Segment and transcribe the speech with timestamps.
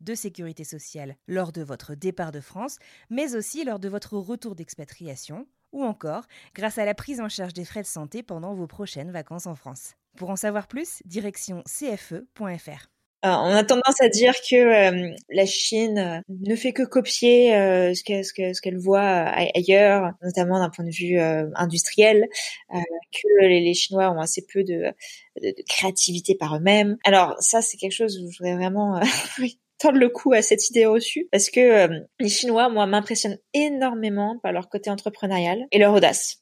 [0.00, 2.78] de sécurité sociale lors de votre départ de France,
[3.10, 7.54] mais aussi lors de votre retour d'expatriation, ou encore grâce à la prise en charge
[7.54, 9.94] des frais de santé pendant vos prochaines vacances en France.
[10.16, 12.88] Pour en savoir plus, direction cfe.fr.
[13.26, 17.54] Euh, on a tendance à dire que euh, la Chine euh, ne fait que copier
[17.54, 21.18] euh, ce qu'elle voit ailleurs, notamment d'un point de vue
[21.54, 22.26] industriel,
[22.70, 24.94] que les, Chinois ont assez peu de,
[25.42, 26.96] de créativité par eux-mêmes.
[27.04, 28.98] Alors ça, c'est quelque chose où je voudrais vraiment
[29.80, 31.88] tendre le coup à cette idée reçue parce que
[32.20, 36.36] les Chinois, moi, m'impressionnent énormément par leur côté entrepreneurial et leur audace.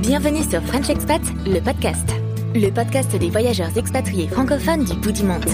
[0.00, 2.08] Bienvenue sur French Expat, le podcast.
[2.54, 5.44] Le podcast des voyageurs expatriés francophones du bout du monde.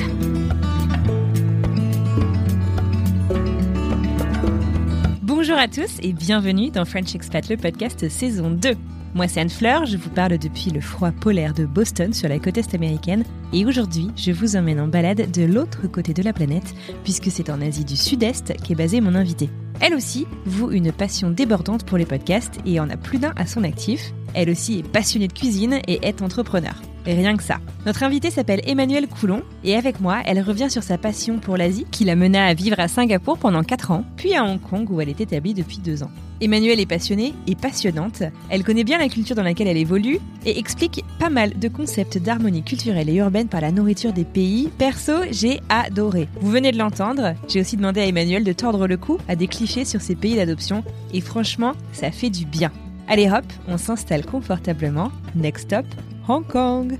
[5.23, 8.77] Bonjour à tous et bienvenue dans French Expat, le podcast saison 2.
[9.15, 12.41] Moi c'est Anne Fleur, je vous parle depuis le froid polaire de Boston sur la
[12.41, 16.33] côte est américaine et aujourd'hui je vous emmène en balade de l'autre côté de la
[16.33, 19.51] planète puisque c'est en Asie du Sud-Est qu'est basé mon invité.
[19.81, 23.47] Elle aussi voue une passion débordante pour les podcasts et en a plus d'un à
[23.47, 24.13] son actif.
[24.35, 26.75] Elle aussi est passionnée de cuisine et est entrepreneur.
[27.07, 27.59] Rien que ça.
[27.85, 31.87] Notre invitée s'appelle Emmanuelle Coulon et avec moi, elle revient sur sa passion pour l'Asie
[31.91, 35.01] qui la mena à vivre à Singapour pendant 4 ans, puis à Hong Kong où
[35.01, 36.11] elle est établie depuis 2 ans.
[36.41, 38.23] Emmanuelle est passionnée et passionnante.
[38.49, 42.19] Elle connaît bien la culture dans laquelle elle évolue et explique pas mal de concepts
[42.19, 44.71] d'harmonie culturelle et urbaine par la nourriture des pays.
[44.77, 46.29] Perso, j'ai adoré.
[46.41, 47.35] Vous venez de l'entendre.
[47.49, 50.37] J'ai aussi demandé à Emmanuelle de tordre le cou à des clichés sur ces pays
[50.37, 50.83] d'adoption
[51.13, 52.73] et franchement, ça fait du bien.
[53.09, 55.13] Allez hop, on s'installe confortablement.
[55.37, 55.87] Next stop,
[56.27, 56.99] Hong Kong.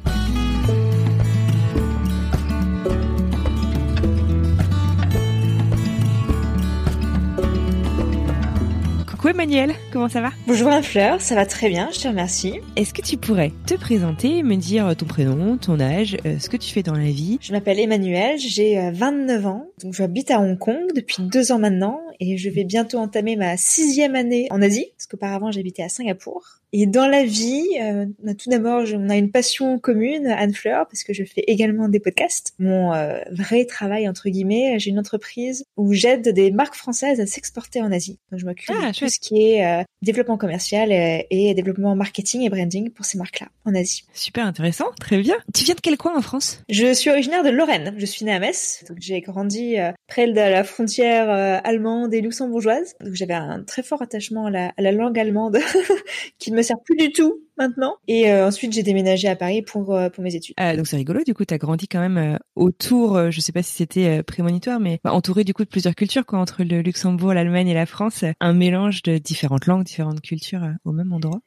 [9.07, 10.31] Coucou Emmanuel, comment ça va?
[10.47, 12.61] Bonjour la fleur, ça va très bien, je te remercie.
[12.77, 16.59] Est-ce que tu pourrais te présenter, me dire ton prénom, ton âge, euh, ce que
[16.59, 17.39] tu fais dans la vie?
[17.41, 21.99] Je m'appelle Emmanuel, j'ai 29 ans, donc j'habite à Hong Kong depuis deux ans maintenant
[22.21, 26.61] et je vais bientôt entamer ma sixième année en Asie, parce qu'auparavant j'habitais à Singapour.
[26.77, 28.05] Et dans la vie, euh,
[28.37, 32.01] tout d'abord, on a une passion commune, Anne Fleur, parce que je fais également des
[32.01, 32.53] podcasts.
[32.59, 37.27] Mon euh, vrai travail, entre guillemets, j'ai une entreprise où j'aide des marques françaises à
[37.27, 38.19] s'exporter en Asie.
[38.33, 41.95] Donc je m'occupe Ah, de tout ce qui est euh, développement commercial et, et développement
[41.95, 44.05] marketing et branding pour ces marques-là en Asie.
[44.13, 45.37] Super intéressant, très bien.
[45.55, 46.63] Tu viens de quel coin en France?
[46.69, 47.95] Je suis originaire de Lorraine.
[47.99, 48.85] Je suis née à Metz.
[48.89, 52.95] Donc j'ai grandi euh, près de la frontière euh, allemande et luxembourgeoise.
[53.01, 55.59] Donc j'avais un très fort attachement à la, à la langue allemande
[56.39, 57.97] qui ne me sert plus du tout maintenant.
[58.09, 60.55] Et euh, ensuite j'ai déménagé à Paris pour euh, pour mes études.
[60.61, 63.41] Euh, donc c'est rigolo, du coup, tu as grandi quand même euh, autour, euh, je
[63.41, 66.39] sais pas si c'était euh, prémonitoire, mais bah, entouré du coup de plusieurs cultures, quoi,
[66.39, 70.73] entre le Luxembourg, l'Allemagne et la France, un mélange de différentes langues, différentes cultures euh,
[70.85, 71.41] au même endroit.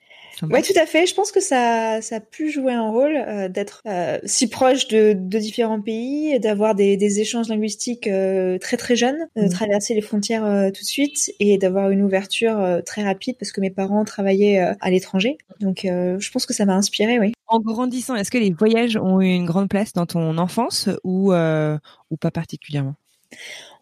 [0.44, 1.08] Ouais, tout à fait.
[1.08, 4.88] Je pense que ça, ça a pu jouer un rôle euh, d'être euh, si proche
[4.88, 9.50] de, de différents pays, d'avoir des, des échanges linguistiques euh, très très jeunes, de Mhm.
[9.50, 13.52] traverser les frontières euh, tout de suite et d'avoir une ouverture euh, très rapide parce
[13.52, 15.38] que mes parents travaillaient euh, à l'étranger.
[15.60, 17.34] Donc, euh, je pense que ça m'a inspiré, oui.
[17.48, 21.34] En grandissant, est-ce que les voyages ont eu une grande place dans ton enfance ou,
[21.34, 21.78] euh,
[22.10, 22.96] ou pas particulièrement?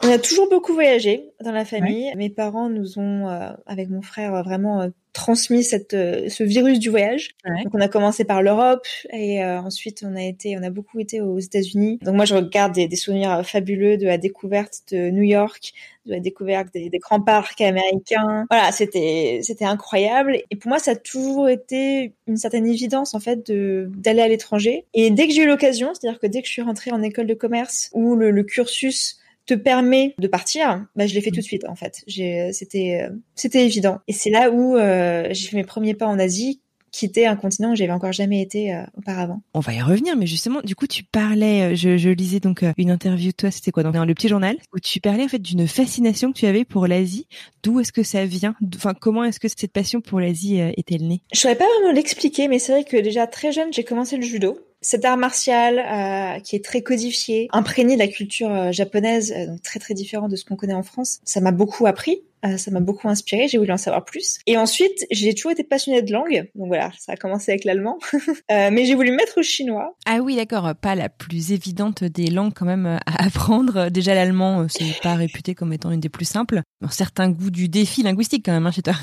[0.03, 2.13] On a toujours beaucoup voyagé dans la famille.
[2.15, 6.43] Mes parents nous ont, euh, avec mon frère, euh, vraiment euh, transmis cette, euh, ce
[6.43, 7.29] virus du voyage.
[7.45, 7.63] Ouais.
[7.63, 10.99] Donc on a commencé par l'Europe et euh, ensuite on a été, on a beaucoup
[10.99, 11.99] été aux États-Unis.
[12.01, 15.71] Donc moi je regarde des, des souvenirs fabuleux de la découverte de New York,
[16.05, 18.45] de la découverte des, des grands parcs américains.
[18.51, 20.41] Voilà, c'était c'était incroyable.
[20.51, 24.27] Et pour moi ça a toujours été une certaine évidence en fait de d'aller à
[24.27, 24.83] l'étranger.
[24.93, 27.27] Et dès que j'ai eu l'occasion, c'est-à-dire que dès que je suis rentrée en école
[27.27, 31.37] de commerce où le, le cursus te permet de partir, bah je l'ai fait tout
[31.37, 32.03] de suite en fait.
[32.07, 33.99] J'ai c'était euh, c'était évident.
[34.07, 36.61] Et c'est là où euh, j'ai fait mes premiers pas en Asie
[36.91, 39.41] quitter un continent où j'avais encore jamais été auparavant.
[39.53, 42.89] On va y revenir, mais justement, du coup, tu parlais, je, je lisais donc une
[42.89, 45.67] interview de toi, c'était quoi, dans le petit journal, où tu parlais en fait d'une
[45.67, 47.27] fascination que tu avais pour l'Asie.
[47.63, 48.55] D'où est-ce que ça vient?
[48.77, 51.21] Enfin, comment est-ce que cette passion pour l'Asie est-elle née?
[51.33, 54.23] Je saurais pas vraiment l'expliquer, mais c'est vrai que déjà très jeune, j'ai commencé le
[54.23, 59.33] judo cet art martial euh, qui est très codifié, imprégné de la culture euh, japonaise,
[59.35, 61.21] euh, donc très très différent de ce qu'on connaît en France.
[61.23, 62.21] Ça m'a beaucoup appris.
[62.45, 64.37] Euh, ça m'a beaucoup inspiré, j'ai voulu en savoir plus.
[64.45, 67.97] Et ensuite, j'ai toujours été passionnée de langue, donc voilà, ça a commencé avec l'allemand,
[68.13, 69.95] euh, mais j'ai voulu mettre au chinois.
[70.05, 73.89] Ah oui, d'accord, pas la plus évidente des langues quand même euh, à apprendre.
[73.89, 76.61] Déjà l'allemand, c'est pas réputé comme étant une des plus simples.
[76.81, 78.93] Un certain goût du défi linguistique quand même hein, chez toi.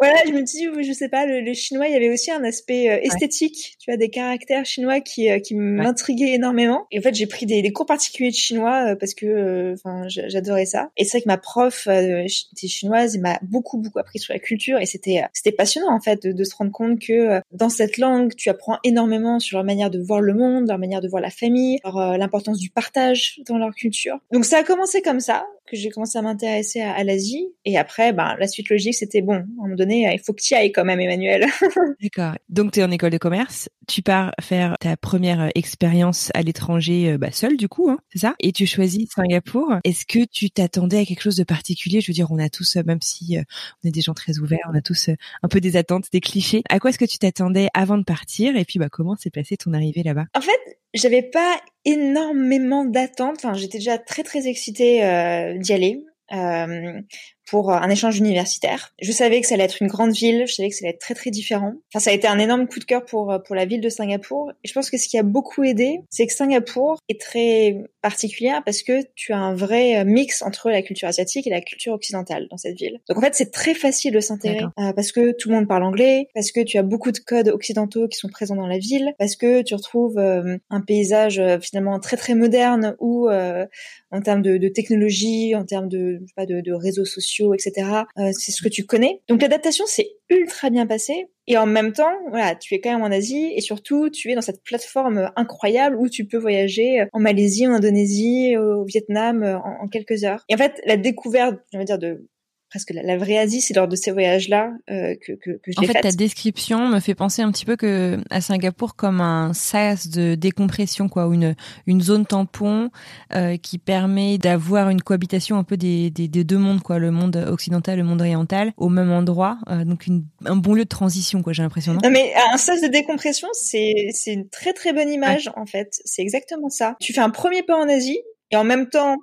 [0.00, 2.84] Voilà, je me dis, je sais pas, le, chinois, il y avait aussi un aspect
[3.02, 6.86] esthétique, tu vois, des caractères chinois qui qui m'intriguaient énormément.
[6.90, 10.66] Et en fait, j'ai pris des, des, cours particuliers de chinois parce que, enfin, j'adorais
[10.66, 10.90] ça.
[10.96, 14.78] Et c'est vrai que ma prof était il m'a beaucoup beaucoup appris sur la culture
[14.78, 18.34] et c'était c'était passionnant en fait de, se rendre compte que euh, dans cette langue
[18.34, 21.30] tu apprends énormément sur leur manière de voir le monde, leur manière de voir la
[21.30, 24.18] famille, euh, l'importance du partage dans leur culture.
[24.32, 27.48] Donc ça a commencé comme ça que j'ai commencé à m'intéresser à, l'Asie.
[27.64, 30.42] Et après, ben, la suite logique, c'était bon, à un moment donné, il faut que
[30.42, 31.46] tu ailles quand même, Emmanuel.
[32.02, 32.34] D'accord.
[32.48, 37.12] Donc, tu es en école de commerce, tu pars faire ta première expérience à l'étranger
[37.12, 38.34] euh, bah, seule, du coup, hein, c'est ça?
[38.40, 39.74] Et tu choisis Singapour.
[39.84, 42.00] Est-ce que tu t'attendais à quelque chose de particulier?
[42.00, 43.42] Je veux dire, on a tous, euh, même si euh,
[43.82, 45.10] on est des gens très ouverts, on a tous
[45.42, 46.62] un peu des attentes, des clichés.
[46.68, 48.56] À quoi est-ce que tu t'attendais avant de partir?
[48.56, 50.26] Et puis, bah, comment s'est passé ton arrivée là-bas?
[50.34, 53.36] En fait, j'avais pas énormément d'attentes.
[53.38, 56.04] Enfin, j'étais déjà très très excitée euh, d'y aller.
[56.32, 57.00] Euh,
[57.46, 58.92] pour un échange universitaire.
[59.00, 61.00] Je savais que ça allait être une grande ville, je savais que ça allait être
[61.00, 61.74] très très différent.
[61.92, 64.52] Enfin, ça a été un énorme coup de cœur pour pour la ville de Singapour.
[64.64, 68.62] Et je pense que ce qui a beaucoup aidé, c'est que Singapour est très particulière
[68.64, 72.46] parce que tu as un vrai mix entre la culture asiatique et la culture occidentale
[72.50, 73.00] dans cette ville.
[73.08, 75.84] Donc en fait, c'est très facile de s'intégrer euh, parce que tout le monde parle
[75.84, 79.14] anglais, parce que tu as beaucoup de codes occidentaux qui sont présents dans la ville,
[79.18, 84.42] parce que tu retrouves euh, un paysage euh, finalement très très moderne où en termes
[84.42, 88.04] de, de, technologie, en termes de, pas, de, de réseaux sociaux, etc.
[88.18, 89.20] Euh, c'est ce que tu connais.
[89.28, 91.26] Donc l'adaptation s'est ultra bien passée.
[91.48, 94.34] Et en même temps, voilà, tu es quand même en Asie et surtout tu es
[94.34, 99.84] dans cette plateforme incroyable où tu peux voyager en Malaisie, en Indonésie, au Vietnam en,
[99.84, 100.44] en quelques heures.
[100.48, 102.26] Et en fait, la découverte, je veux dire, de
[102.76, 105.80] presque la, la vraie Asie, c'est lors de ces voyages-là euh, que, que, que je
[105.80, 109.54] En fait, ta description me fait penser un petit peu que à Singapour comme un
[109.54, 111.54] sas de décompression, quoi, une
[111.86, 112.90] une zone tampon
[113.32, 117.10] euh, qui permet d'avoir une cohabitation un peu des, des, des, deux mondes, quoi, le
[117.10, 120.88] monde occidental, le monde oriental, au même endroit, euh, donc une, un bon lieu de
[120.88, 121.54] transition, quoi.
[121.54, 121.94] J'ai l'impression.
[121.94, 125.98] Non, mais un sas de décompression, c'est c'est une très très bonne image en fait.
[126.04, 126.96] C'est exactement ça.
[127.00, 128.20] Tu fais un premier pas en Asie
[128.50, 129.16] et en même temps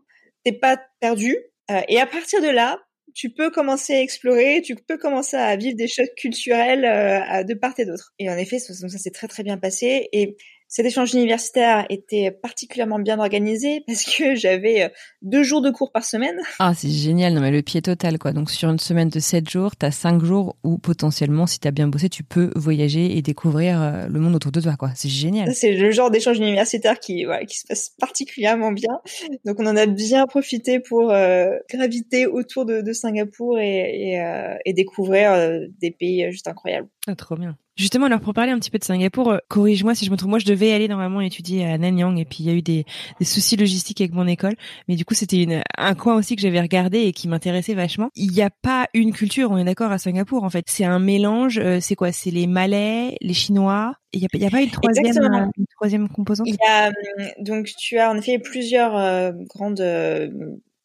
[0.43, 1.37] t'es pas perdu.
[1.71, 2.77] Euh, et à partir de là,
[3.13, 7.53] tu peux commencer à explorer, tu peux commencer à vivre des chocs culturels euh, de
[7.53, 8.13] part et d'autre.
[8.19, 10.09] Et en effet, ça, ça s'est très très bien passé.
[10.11, 10.37] Et
[10.73, 14.89] cet échange universitaire était particulièrement bien organisé parce que j'avais euh,
[15.21, 16.39] deux jours de cours par semaine.
[16.57, 17.35] Ah, c'est génial.
[17.35, 18.31] Non, mais le pied total, quoi.
[18.31, 21.87] Donc, sur une semaine de sept jours, t'as cinq jours où potentiellement, si t'as bien
[21.87, 24.89] bossé, tu peux voyager et découvrir euh, le monde autour de toi, quoi.
[24.95, 25.53] C'est génial.
[25.53, 28.99] C'est le genre d'échange universitaire qui, voilà, qui se passe particulièrement bien.
[29.45, 34.59] Donc, on en a bien profité pour euh, graviter autour de, de Singapour et, et,
[34.65, 35.33] et découvrir
[35.79, 36.87] des pays juste incroyables.
[37.05, 37.57] Ah, trop bien.
[37.75, 40.29] Justement, alors pour parler un petit peu de Singapour, euh, corrige-moi si je me trompe.
[40.29, 42.85] Moi, je devais aller normalement étudier à Nanyang et puis il y a eu des,
[43.19, 44.53] des soucis logistiques avec mon école.
[44.87, 48.09] Mais du coup, c'était un coin aussi que j'avais regardé et qui m'intéressait vachement.
[48.15, 50.63] Il n'y a pas une culture, on est d'accord, à Singapour en fait.
[50.69, 51.57] C'est un mélange.
[51.57, 52.13] Euh, c'est quoi?
[52.13, 53.95] C'est les Malais, les Chinois.
[54.13, 56.47] Il n'y a, y a, pas une troisième, euh, une troisième composante?
[56.47, 56.91] Il y a,
[57.39, 59.81] donc tu as en effet plusieurs grandes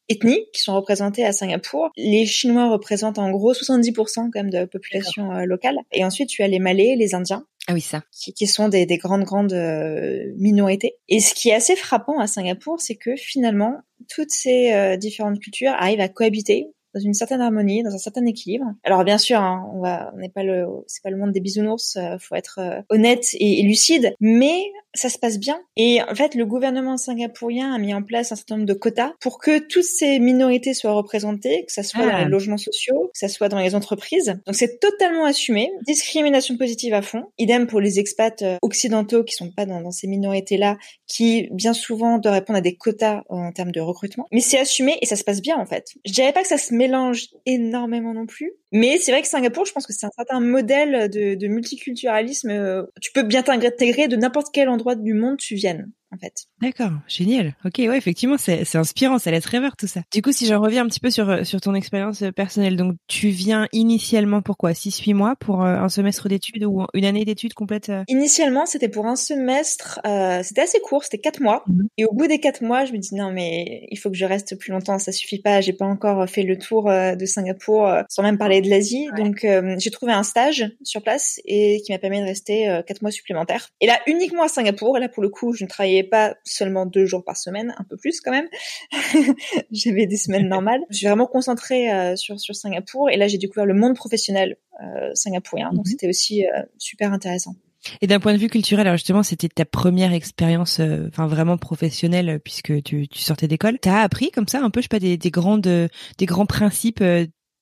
[0.09, 1.91] ethniques qui sont représentées à Singapour.
[1.97, 5.77] Les Chinois représentent en gros 70% quand même de la population euh, locale.
[5.93, 7.47] Et ensuite, tu as les Malais, les Indiens.
[7.67, 8.03] Ah oui, ça.
[8.13, 10.97] Qui, qui sont des, des, grandes, grandes euh, minorités.
[11.09, 13.77] Et ce qui est assez frappant à Singapour, c'est que finalement,
[14.09, 18.25] toutes ces euh, différentes cultures arrivent à cohabiter dans une certaine harmonie, dans un certain
[18.27, 18.67] équilibre.
[18.85, 21.41] Alors bien sûr, hein, on va, on n'est pas le, c'est pas le monde des
[21.41, 24.63] bisounours, euh, faut être euh, honnête et, et, lucide, mais
[24.95, 25.61] ça se passe bien.
[25.77, 29.13] Et en fait, le gouvernement singapourien a mis en place un certain nombre de quotas
[29.21, 32.25] pour que toutes ces minorités soient représentées, que ça soit dans ah.
[32.25, 34.39] les logements sociaux, que ça soit dans les entreprises.
[34.47, 35.71] Donc c'est totalement assumé.
[35.87, 37.25] Discrimination positive à fond.
[37.39, 41.75] Idem pour les expats euh, occidentaux qui sont pas dans, dans ces minorités-là, qui bien
[41.75, 44.27] souvent doivent répondre à des quotas en termes de recrutement.
[44.33, 45.87] Mais c'est assumé et ça se passe bien en fait.
[46.05, 48.53] Je dirais pas que ça se mélange énormément non plus.
[48.73, 52.87] Mais c'est vrai que Singapour, je pense que c'est un certain modèle de, de multiculturalisme.
[53.01, 55.91] Tu peux bien t'intégrer de n'importe quel endroit du monde tu viennes.
[56.13, 56.47] En fait.
[56.61, 57.55] D'accord, génial.
[57.65, 60.01] Ok, ouais, effectivement, c'est inspirant, ça laisse rêveur tout ça.
[60.13, 63.29] Du coup, si j'en reviens un petit peu sur sur ton expérience personnelle, donc tu
[63.29, 64.73] viens initialement pour quoi?
[64.73, 69.17] 6-8 mois pour un semestre d'études ou une année d'études complète Initialement, c'était pour un
[69.17, 70.01] semestre,
[70.43, 71.65] c'était assez court, c'était 4 mois.
[71.67, 71.83] Mmh.
[71.99, 74.25] Et au bout des 4 mois, je me dis non mais il faut que je
[74.25, 78.23] reste plus longtemps, ça suffit pas, j'ai pas encore fait le tour de Singapour sans
[78.23, 79.09] même parler de l'Asie.
[79.17, 79.47] Donc
[79.79, 83.11] j'ai trouvé un stage sur place et qui m'a permis de rester euh, quatre mois
[83.11, 83.71] supplémentaires.
[83.81, 84.97] Et là, uniquement à Singapour.
[84.97, 87.85] Et là, pour le coup, je ne travaillais pas seulement deux jours par semaine, un
[87.85, 88.49] peu plus quand même.
[89.71, 90.81] J'avais des semaines normales.
[90.91, 93.11] Je suis vraiment concentrée euh, sur sur Singapour.
[93.11, 95.71] Et là, j'ai découvert le monde professionnel euh, singapourien.
[95.73, 95.91] Donc, mhm.
[95.91, 96.45] c'était aussi
[96.79, 97.55] super intéressant.
[98.01, 102.41] Et d'un point de vue culturel, alors justement, c'était ta première expérience, enfin vraiment professionnelle,
[102.43, 103.79] puisque tu, tu sortais d'école.
[103.79, 105.89] T'as appris comme ça un peu, je sais pas, des, des grandes,
[106.19, 107.03] des grands principes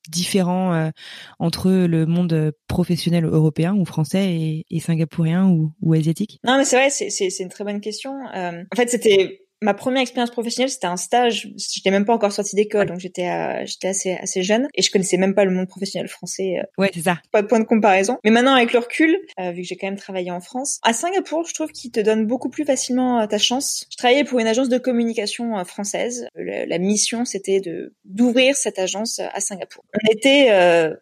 [0.09, 0.91] différents euh,
[1.39, 6.41] entre le monde professionnel européen ou français et, singapourien ou, asiatique?
[6.45, 8.15] Non, mais c'est vrai, c'est une très bonne question.
[8.35, 11.49] Euh, en fait, c'était ma première expérience professionnelle, c'était un stage.
[11.57, 14.91] J'étais même pas encore sortie d'école, donc j'étais euh, j'étais assez assez jeune et je
[14.91, 16.59] connaissais même pas le monde professionnel français.
[16.59, 16.83] Euh.
[16.83, 17.19] ouais, c'est ça.
[17.33, 18.19] Pas de point de comparaison.
[18.25, 20.93] Mais maintenant, avec le recul, euh, vu que j'ai quand même travaillé en France, à
[20.93, 23.87] Singapour, je trouve qu'il te donne beaucoup plus facilement ta chance.
[23.91, 26.29] Je travaillais pour une agence de communication française.
[26.35, 29.85] La, mission, c'était de d'ouvrir cette agence à Singapour.
[29.95, 30.51] On était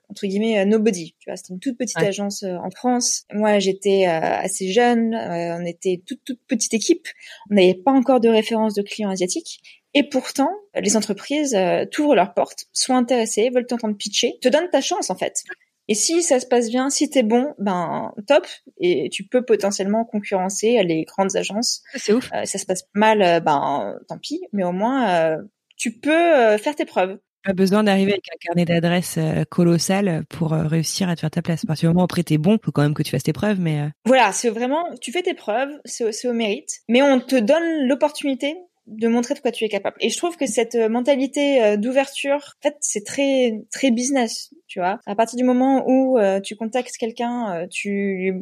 [0.08, 1.14] entre guillemets nobody.
[1.24, 3.24] Tu vois, c'était une toute petite agence en France.
[3.32, 5.14] Moi, j'étais assez jeune.
[5.14, 7.08] on était toute toute petite équipe.
[7.50, 9.62] On n'avait pas encore de référence de clients asiatiques.
[9.94, 14.68] Et pourtant, les entreprises euh, t'ouvrent leurs portes, sont intéressées, veulent t'entendre pitcher, te donnent
[14.70, 15.44] ta chance en fait.
[15.86, 18.46] Et si ça se passe bien, si t'es bon, ben top,
[18.78, 21.82] et tu peux potentiellement concurrencer les grandes agences.
[21.94, 22.28] C'est ouf.
[22.34, 25.38] Euh, ça se passe mal, euh, ben tant pis, mais au moins
[25.76, 27.18] tu peux faire tes preuves.
[27.44, 29.18] Pas besoin d'arriver avec un carnet d'adresses
[29.50, 31.64] colossal pour réussir à te faire ta place.
[31.64, 33.60] À partir du moment où t'es bon, faut quand même que tu fasses tes preuves,
[33.60, 37.86] mais voilà, c'est vraiment, tu fais tes preuves, c'est au mérite, mais on te donne
[37.86, 39.96] l'opportunité de montrer de quoi tu es capable.
[40.00, 44.50] Et je trouve que cette euh, mentalité euh, d'ouverture, en fait, c'est très très business,
[44.66, 44.98] tu vois.
[45.06, 48.32] À partir du moment où euh, tu contactes quelqu'un, tu lui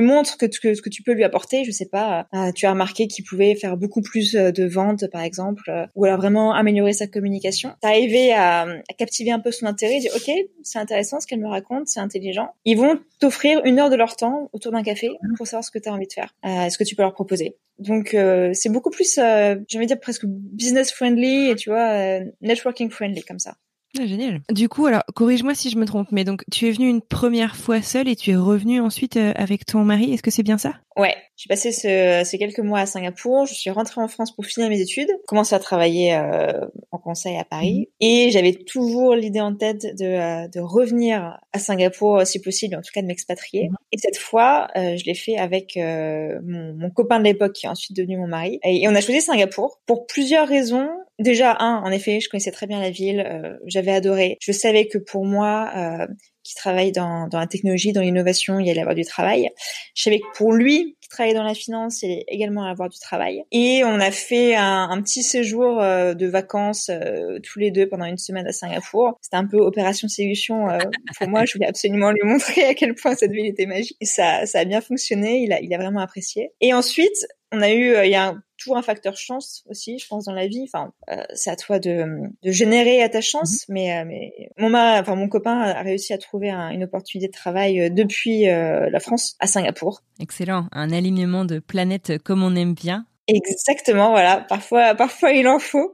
[0.00, 1.64] montre que, que ce que tu peux lui apporter.
[1.64, 5.06] Je sais pas, euh, tu as remarqué qu'il pouvait faire beaucoup plus euh, de ventes,
[5.10, 7.72] par exemple, euh, ou alors vraiment améliorer sa communication.
[7.80, 10.30] T'as arrivé à, à, captiver un peu son intérêt, dire ok,
[10.62, 12.50] c'est intéressant ce qu'elle me raconte, c'est intelligent.
[12.64, 15.78] Ils vont t'offrir une heure de leur temps autour d'un café pour savoir ce que
[15.78, 17.56] tu as envie de faire, euh, ce que tu peux leur proposer.
[17.78, 18.16] Donc
[18.54, 23.22] c'est beaucoup plus, j'ai envie de dire presque business friendly et tu vois networking friendly
[23.22, 23.54] comme ça.
[23.96, 24.42] Ah, génial.
[24.50, 27.56] Du coup, alors corrige-moi si je me trompe, mais donc tu es venue une première
[27.56, 30.12] fois seule et tu es revenue ensuite euh, avec ton mari.
[30.12, 30.74] Est-ce que c'est bien ça?
[30.96, 33.46] Ouais, j'ai passé ce, ces quelques mois à Singapour.
[33.46, 37.36] Je suis rentrée en France pour finir mes études, commencer à travailler euh, en conseil
[37.38, 38.08] à Paris, mhm.
[38.08, 42.82] et j'avais toujours l'idée en tête de, euh, de revenir à Singapour si possible, en
[42.82, 43.68] tout cas de m'expatrier.
[43.70, 43.76] Mhm.
[43.92, 47.96] Et cette fois, je l'ai fait avec mon, mon, copain de l'époque qui est ensuite
[47.96, 50.88] devenu mon mari, et on a choisi Singapour pour plusieurs raisons.
[51.18, 54.36] Déjà, un, en effet, je connaissais très bien la ville, euh, j'avais adoré.
[54.40, 56.06] Je savais que pour moi, euh,
[56.48, 59.50] qui travaille dans, dans la technologie, dans l'innovation, il allait avoir du travail.
[59.94, 62.98] Je savais que pour lui, qui travaillait dans la finance, il allait également avoir du
[62.98, 63.42] travail.
[63.52, 68.06] Et on a fait un, petit séjour euh, de vacances euh, tous les deux pendant
[68.06, 69.18] une semaine à Singapour.
[69.20, 70.78] C'était un peu opération séduction euh,
[71.18, 71.44] pour moi.
[71.44, 73.98] Je voulais absolument lui montrer à quel point cette ville était magique.
[74.02, 75.42] Ça, ça a bien fonctionné.
[75.42, 76.52] Il a, il a vraiment apprécié.
[76.62, 80.06] Et ensuite, on a eu, il y a un toujours un facteur chance aussi, je
[80.06, 80.64] pense dans la vie.
[80.64, 82.04] Enfin, euh, c'est à toi de,
[82.42, 83.74] de générer à ta chance, mhm.
[83.74, 87.80] mais, euh, mais mon enfin mon copain a réussi à trouver une opportunité de travail
[87.80, 90.02] euh, depuis la France à Singapour.
[90.20, 93.06] Excellent, un alignement de planètes comme on aime bien.
[93.28, 94.46] Exactement, voilà.
[94.48, 95.92] Parfois, parfois il en faut.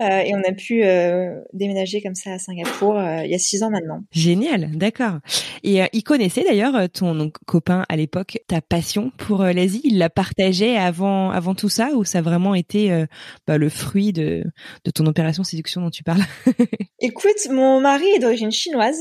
[0.00, 3.38] Euh, et on a pu euh, déménager comme ça à Singapour euh, il y a
[3.38, 4.00] six ans maintenant.
[4.10, 5.18] Génial, d'accord.
[5.62, 9.82] Et il connaissait d'ailleurs ton copain à l'époque ta passion pour l'Asie?
[9.84, 13.04] Il la partageait avant, avant tout ça, ou ça a vraiment été
[13.46, 14.44] bah, le fruit de,
[14.84, 16.22] de ton opération séduction dont tu parles?
[17.00, 18.98] Écoute, mon mari est d'origine chinoise.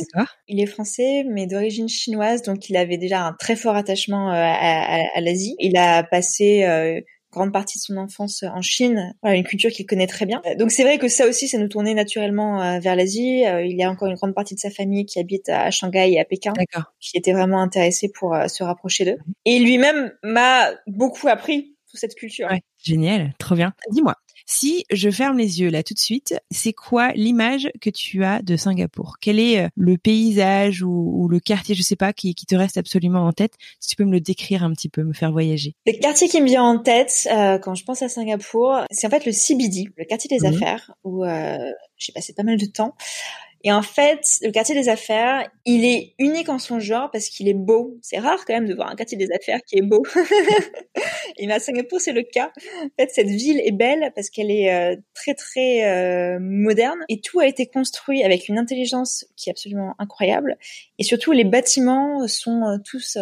[0.48, 4.38] Il est français, mais d'origine chinoise, donc il avait déjà un très fort attachement à,
[4.38, 5.56] à, à l'Asie.
[5.60, 6.64] Il a passé
[7.34, 10.42] grande partie de son enfance en Chine, voilà, une culture qu'il connaît très bien.
[10.58, 13.46] Donc c'est vrai que ça aussi, ça nous tournait naturellement euh, vers l'Asie.
[13.46, 16.12] Euh, il y a encore une grande partie de sa famille qui habite à Shanghai
[16.12, 16.54] et à Pékin,
[17.00, 19.18] qui était vraiment intéressé pour euh, se rapprocher d'eux.
[19.46, 22.48] Et lui-même m'a beaucoup appris toute cette culture.
[22.50, 23.74] Ouais, génial, trop bien.
[23.92, 28.24] Dis-moi, si je ferme les yeux là tout de suite, c'est quoi l'image que tu
[28.24, 29.16] as de Singapour?
[29.22, 33.26] Quel est euh, le paysage ou, le quartier, je sais pas, qui, te reste absolument
[33.26, 33.54] en tête?
[33.80, 35.76] Si tu peux me le décrire un petit peu, me faire voyager.
[35.86, 39.10] Le quartier qui me vient en tête euh, quand je pense à Singapour, c'est en
[39.10, 41.58] fait le CBD, le quartier des affaires, où euh,
[41.98, 42.96] j'ai passé pas mal de temps.
[43.66, 47.48] Et en fait, le quartier des affaires, il est unique en son genre parce qu'il
[47.48, 47.98] est beau.
[48.02, 50.04] C'est rare quand même de voir un quartier des affaires qui est beau.
[51.38, 52.52] et à Singapour, c'est le cas.
[52.84, 57.22] En fait, cette ville est belle parce qu'elle est euh, très très euh, moderne et
[57.22, 60.58] tout a été construit avec une intelligence qui est absolument incroyable.
[61.00, 63.18] Et surtout, les bâtiments sont euh, tous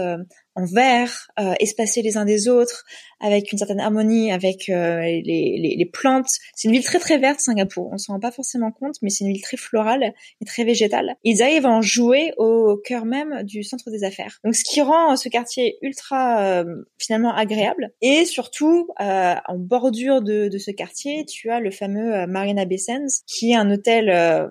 [0.55, 2.84] en verre, euh, espacés les uns des autres,
[3.20, 6.29] avec une certaine harmonie avec euh, les, les, les, plantes.
[6.55, 7.89] C'est une ville très très verte, Singapour.
[7.93, 11.15] On s'en rend pas forcément compte, mais c'est une ville très florale et très végétale.
[11.24, 14.39] Ils arrivent à en jouer au cœur même du centre des affaires.
[14.43, 16.65] Donc, ce qui rend ce quartier ultra euh,
[16.98, 17.91] finalement agréable.
[18.01, 22.77] Et surtout, euh, en bordure de, de, ce quartier, tu as le fameux Marina Bay
[22.77, 24.50] Sands, qui est un hôtel ah,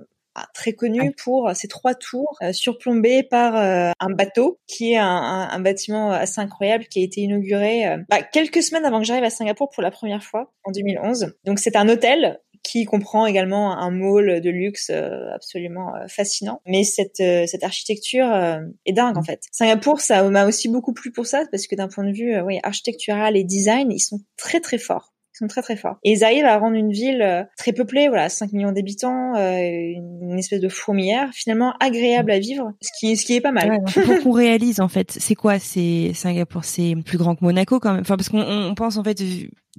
[0.55, 5.07] très connu pour ses trois tours euh, surplombées par euh, un bateau qui est un,
[5.07, 9.25] un, bâtiment assez incroyable qui a été inauguré euh, bah, quelques semaines avant que j'arrive
[9.25, 11.35] à Singapour pour la première fois en 2011.
[11.45, 16.61] Donc c'est un hôtel qui comprend également un mall de luxe absolument fascinant.
[16.67, 18.31] Mais cette, cette architecture
[18.85, 19.45] est dingue en fait.
[19.51, 22.59] Singapour, ça m'a aussi beaucoup plu pour ça parce que d'un point de vue oui,
[22.63, 25.10] architectural et design, ils sont très très forts
[25.49, 25.97] très très forts.
[26.04, 29.59] Et ils arrivent à rendre une ville euh, très peuplée, voilà, 5 millions d'habitants, euh,
[29.61, 33.82] une espèce de fourmilière, finalement agréable à vivre, ce qui, ce qui est pas mal.
[33.92, 35.59] pour qu'on réalise en fait, c'est quoi?
[35.59, 38.02] C'est Singapour, c'est plus grand que Monaco quand même.
[38.02, 39.23] Enfin parce qu'on pense en fait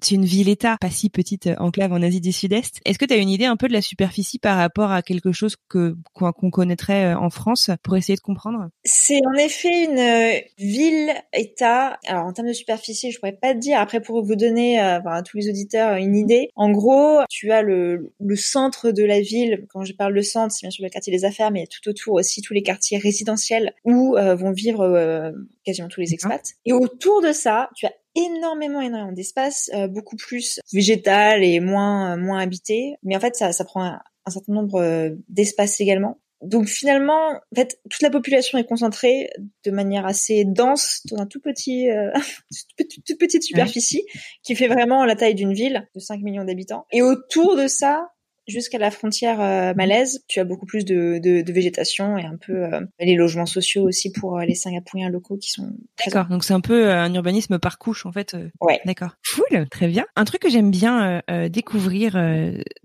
[0.02, 2.80] c'est une ville-État, pas si petite euh, enclave en Asie du Sud-Est.
[2.86, 5.32] Est-ce que tu as une idée un peu de la superficie par rapport à quelque
[5.32, 8.70] chose que qu'on connaîtrait en France pour essayer de comprendre?
[8.84, 12.00] C'est en effet une ville-État.
[12.08, 13.80] Alors en termes de superficie, je pourrais pas te dire.
[13.80, 16.50] Après pour vous donner à tous les auditeurs une idée.
[16.56, 19.66] En gros, tu as le, le centre de la ville.
[19.70, 22.16] Quand je parle de centre, c'est bien sûr le quartier des affaires, mais tout autour
[22.16, 25.32] aussi tous les quartiers résidentiels où euh, vont vivre euh,
[25.64, 26.54] quasiment tous les expats.
[26.66, 32.18] Et autour de ça, tu as énormément énormément d'espace, euh, beaucoup plus végétal et moins
[32.18, 32.96] moins habité.
[33.04, 37.80] Mais en fait, ça, ça prend un certain nombre d'espaces également donc finalement, en fait,
[37.90, 39.30] toute la population est concentrée
[39.64, 42.12] de manière assez dense dans un tout petit, euh,
[43.06, 44.04] toute petite superficie
[44.44, 46.86] qui fait vraiment la taille d'une ville de 5 millions d'habitants.
[46.92, 48.12] Et autour de ça,
[48.52, 52.38] jusqu'à la frontière euh, malaise, tu as beaucoup plus de, de, de végétation et un
[52.38, 55.72] peu euh, les logements sociaux aussi pour euh, les Singapouriens locaux qui sont.
[56.06, 56.28] D'accord.
[56.28, 58.36] Donc c'est un peu un urbanisme par couche en fait.
[58.60, 58.80] Ouais.
[58.86, 59.12] D'accord.
[59.34, 59.68] Cool.
[59.70, 60.06] Très bien.
[60.16, 62.18] Un truc que j'aime bien découvrir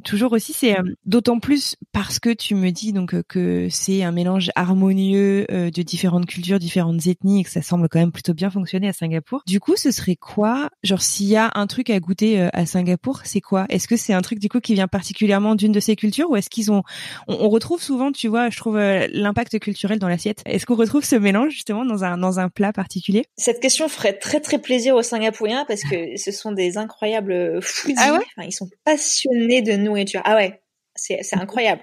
[0.05, 4.50] toujours aussi, c'est d'autant plus parce que tu me dis donc que c'est un mélange
[4.55, 8.89] harmonieux de différentes cultures, différentes ethnies et que ça semble quand même plutôt bien fonctionner
[8.89, 9.43] à Singapour.
[9.47, 10.71] Du coup, ce serait quoi?
[10.83, 13.67] Genre s'il y a un truc à goûter à Singapour, c'est quoi?
[13.69, 16.36] Est-ce que c'est un truc du coup qui vient particulièrement d'une de ces cultures ou
[16.36, 16.82] est-ce qu'ils ont
[17.28, 20.42] on, retrouve souvent tu vois je trouve euh, l'impact culturel dans l'assiette.
[20.47, 23.25] Est-ce qu'on retrouve ce mélange justement dans un dans un plat particulier?
[23.36, 27.95] Cette question ferait très très plaisir aux Singapouriens parce que ce sont des incroyables foodies.
[27.99, 30.21] Ah ils sont passionnés de nourriture.
[30.25, 30.60] Ah ouais
[30.97, 31.82] c'est c'est incroyable.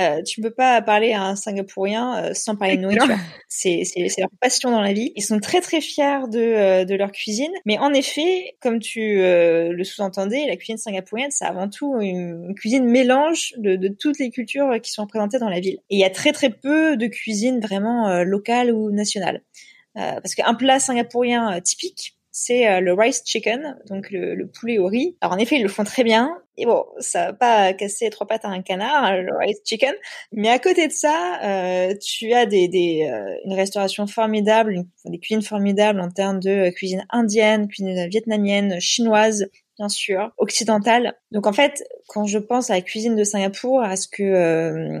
[0.00, 3.16] Euh, tu peux pas parler à un Singapourien euh, sans parler de nourriture.
[3.48, 5.12] C'est c'est c'est leur passion dans la vie.
[5.16, 9.20] Ils sont très très fiers de euh, de leur cuisine, mais en effet, comme tu
[9.20, 14.18] euh, le sous-entendais, la cuisine singapourienne, c'est avant tout une, cuisine mélange de, de toutes
[14.18, 15.78] les cultures qui sont représentées dans la ville.
[15.90, 19.42] Et il y a très très peu de cuisine vraiment locale ou nationale.
[19.94, 25.16] parce qu'un plat singapourien typique, c'est euh, le rice chicken, donc le, poulet au riz.
[25.22, 26.36] Alors en effet, ils le font très bien.
[26.58, 29.94] Et bon, ça va pas casser trois pattes à un canard, hein, le rice chicken.
[30.32, 35.18] Mais à côté de ça, euh, tu as des, des euh, une restauration formidable, des
[35.18, 41.14] cuisines formidables en termes de cuisine indienne, cuisine vietnamienne, chinoise, bien sûr, occidentale.
[41.30, 45.00] Donc en fait, quand je pense à la cuisine de Singapour, à ce que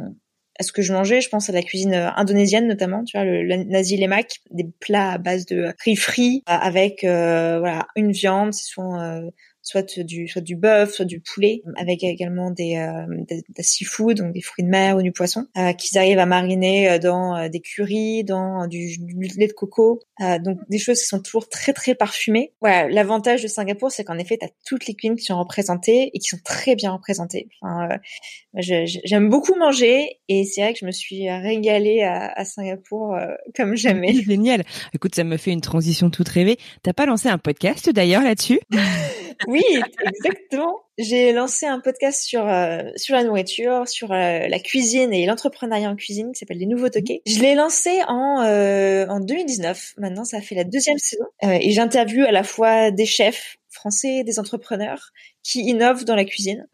[0.58, 1.20] à ce que je mangeais.
[1.20, 5.12] Je pense à la cuisine euh, indonésienne notamment, tu vois, le, nasi lemak, des plats
[5.12, 9.22] à base de riz frit euh, avec euh, voilà une viande, c'est souvent
[9.66, 14.32] soit du soit du bœuf, soit du poulet, avec également des, euh, des, seafood, donc
[14.32, 17.48] des fruits de mer ou du poisson, euh, qu'ils arrivent à mariner euh, dans euh,
[17.48, 18.96] des currys, dans du,
[19.36, 22.52] lait de coco, donc des choses qui sont toujours très très parfumées.
[22.60, 26.10] Voilà, l'avantage de Singapour, c'est qu'en effet, tu as toutes les cuisines qui sont représentées
[26.12, 27.48] et qui sont très bien représentées.
[27.60, 27.88] Enfin,
[28.54, 33.16] j'aime beaucoup manger et c'est vrai que je me suis régalée à, à Singapour
[33.54, 34.14] comme jamais.
[34.14, 34.64] Génial.
[34.94, 36.58] Écoute, ça me fait une transition toute rêvée.
[36.82, 38.60] T'as pas lancé un podcast d'ailleurs là-dessus?
[39.46, 39.62] Oui,
[40.04, 40.85] exactement.
[40.98, 45.90] J'ai lancé un podcast sur euh, sur la nourriture, sur euh, la cuisine et l'entrepreneuriat
[45.90, 47.20] en cuisine qui s'appelle Les Nouveaux Toqués.
[47.26, 49.94] Je l'ai lancé en euh, en 2019.
[49.98, 54.38] Maintenant, ça fait la deuxième saison et j'interviewe à la fois des chefs français, des
[54.38, 55.10] entrepreneurs
[55.42, 56.66] qui innovent dans la cuisine.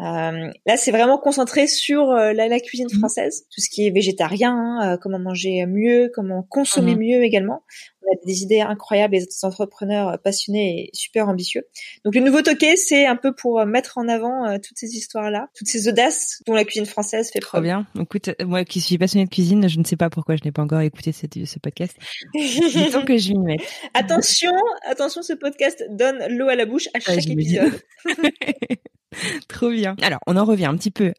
[0.00, 2.98] Euh, là, c'est vraiment concentré sur euh, la, la, cuisine mmh.
[2.98, 7.00] française, tout ce qui est végétarien, hein, euh, comment manger mieux, comment consommer mmh.
[7.00, 7.64] mieux également.
[8.02, 11.64] On a des idées incroyables, des entrepreneurs passionnés et super ambitieux.
[12.04, 15.66] Donc le nouveau toqué, c'est un peu pour mettre en avant toutes ces histoires-là, toutes
[15.66, 17.86] ces audaces dont la cuisine française fait Trop bien.
[18.00, 20.62] Écoute, moi qui suis passionnée de cuisine, je ne sais pas pourquoi je n'ai pas
[20.62, 21.98] encore écouté cette, ce podcast.
[22.34, 23.56] Disons que je m'y mets.
[23.94, 24.52] Attention,
[24.86, 27.72] attention, ce podcast donne l'eau à la bouche à chaque épisode.
[29.48, 29.96] Trop bien.
[30.02, 31.12] Alors, on en revient un petit peu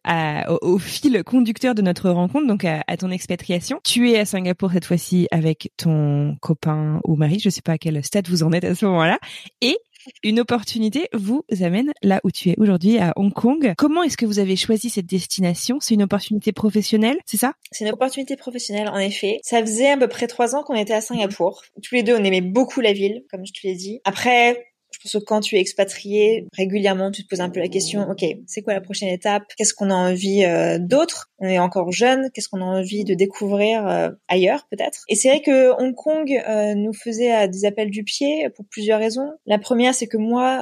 [0.61, 3.79] au, fil conducteur de notre rencontre, donc à, ton expatriation.
[3.83, 7.77] Tu es à Singapour cette fois-ci avec ton copain ou mari, je sais pas à
[7.77, 9.19] quel stade vous en êtes à ce moment-là,
[9.61, 9.77] et
[10.23, 13.73] une opportunité vous amène là où tu es aujourd'hui à Hong Kong.
[13.77, 15.79] Comment est-ce que vous avez choisi cette destination?
[15.81, 17.53] C'est une opportunité professionnelle, c'est ça?
[17.71, 19.39] C'est une opportunité professionnelle, en effet.
[19.43, 21.63] Ça faisait à peu près trois ans qu'on était à Singapour.
[21.83, 23.99] Tous les deux, on aimait beaucoup la ville, comme je te l'ai dit.
[24.03, 24.68] Après,
[24.99, 28.09] je pense que quand tu es expatrié, régulièrement, tu te poses un peu la question,
[28.09, 29.43] OK, c'est quoi la prochaine étape?
[29.57, 31.31] Qu'est-ce qu'on a envie euh, d'autre?
[31.39, 35.05] On est encore jeune, qu'est-ce qu'on a envie de découvrir euh, ailleurs peut-être?
[35.07, 38.99] Et c'est vrai que Hong Kong euh, nous faisait des appels du pied pour plusieurs
[38.99, 39.31] raisons.
[39.45, 40.59] La première, c'est que moi,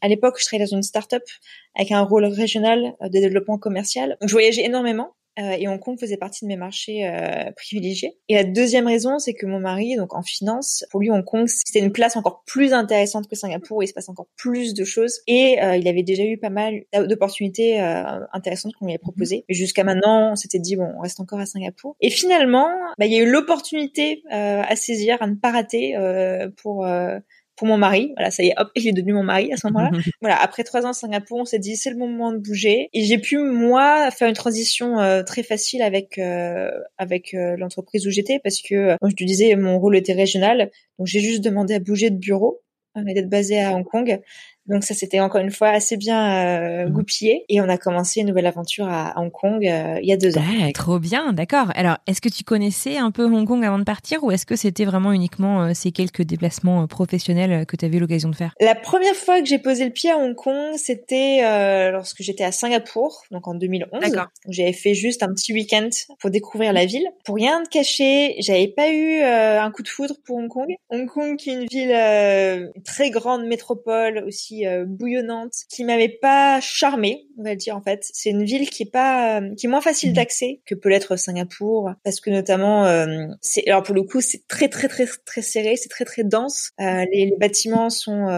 [0.00, 1.22] à l'époque, je travaillais dans une start-up
[1.74, 4.16] avec un rôle régional de développement commercial.
[4.20, 8.16] Donc, je voyageais énormément euh, et Hong Kong faisait partie de mes marchés euh, privilégiés.
[8.28, 11.46] Et la deuxième raison, c'est que mon mari, donc en finance, pour lui Hong Kong,
[11.46, 14.84] c'était une place encore plus intéressante que Singapour, où il se passe encore plus de
[14.84, 15.20] choses.
[15.26, 17.80] Et euh, il avait déjà eu pas mal d'opportunités
[18.32, 19.44] intéressantes qu'on lui avait proposées.
[19.48, 21.96] Mais jusqu'à maintenant, on s'était dit bon, on reste encore à Singapour.
[22.00, 22.68] Et finalement,
[22.98, 25.96] bah, il y a eu l'opportunité à saisir, à ne pas rater
[26.56, 26.86] pour
[27.56, 28.12] pour mon mari.
[28.16, 29.90] Voilà, ça y est, hop, il est devenu mon mari à ce moment-là.
[30.20, 32.88] voilà, après trois ans à Singapour, on s'est dit c'est le moment de bouger.
[32.92, 38.06] Et j'ai pu moi faire une transition euh, très facile avec euh, avec euh, l'entreprise
[38.06, 40.70] où j'étais parce que, comme je te disais, mon rôle était régional.
[40.98, 42.60] Donc j'ai juste demandé à bouger de bureau,
[42.96, 44.20] d'être basé à Hong Kong.
[44.66, 46.92] Donc ça, c'était encore une fois assez bien euh, mmh.
[46.92, 47.44] goupillé.
[47.48, 50.38] Et on a commencé une nouvelle aventure à Hong Kong euh, il y a deux
[50.38, 50.42] ans.
[50.72, 51.70] trop bien, d'accord.
[51.74, 54.56] Alors, est-ce que tu connaissais un peu Hong Kong avant de partir ou est-ce que
[54.56, 58.54] c'était vraiment uniquement euh, ces quelques déplacements professionnels que tu avais l'occasion de faire?
[58.60, 61.40] La première fois que j'ai posé le pied à Hong Kong, c'était
[61.90, 64.00] lorsque j'étais à Singapour, donc en 2011.
[64.00, 64.28] D'accord.
[64.48, 67.06] J'avais fait juste un petit week-end pour découvrir la ville.
[67.24, 70.68] Pour rien de cacher, j'avais pas eu un coup de foudre pour Hong Kong.
[70.90, 76.08] Hong Kong, qui est une ville, une très grande métropole aussi euh, bouillonnante, qui m'avait
[76.08, 78.06] pas charmé, on va dire en fait.
[78.12, 80.14] C'est une ville qui est pas, euh, qui est moins facile mmh.
[80.14, 84.46] d'accès que peut l'être Singapour, parce que notamment, euh, c'est alors pour le coup c'est
[84.46, 86.70] très très très très serré, c'est très très dense.
[86.78, 88.28] Les, les, bâtiments sont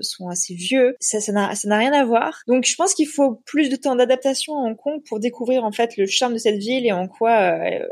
[0.00, 2.42] sont assez vieux, ça ça n'a ça n'a rien à voir.
[2.48, 5.72] Donc je pense qu'il faut plus de temps d'adaptation à Hong Kong pour découvrir en
[5.72, 7.32] fait le charme de cette ville et en quoi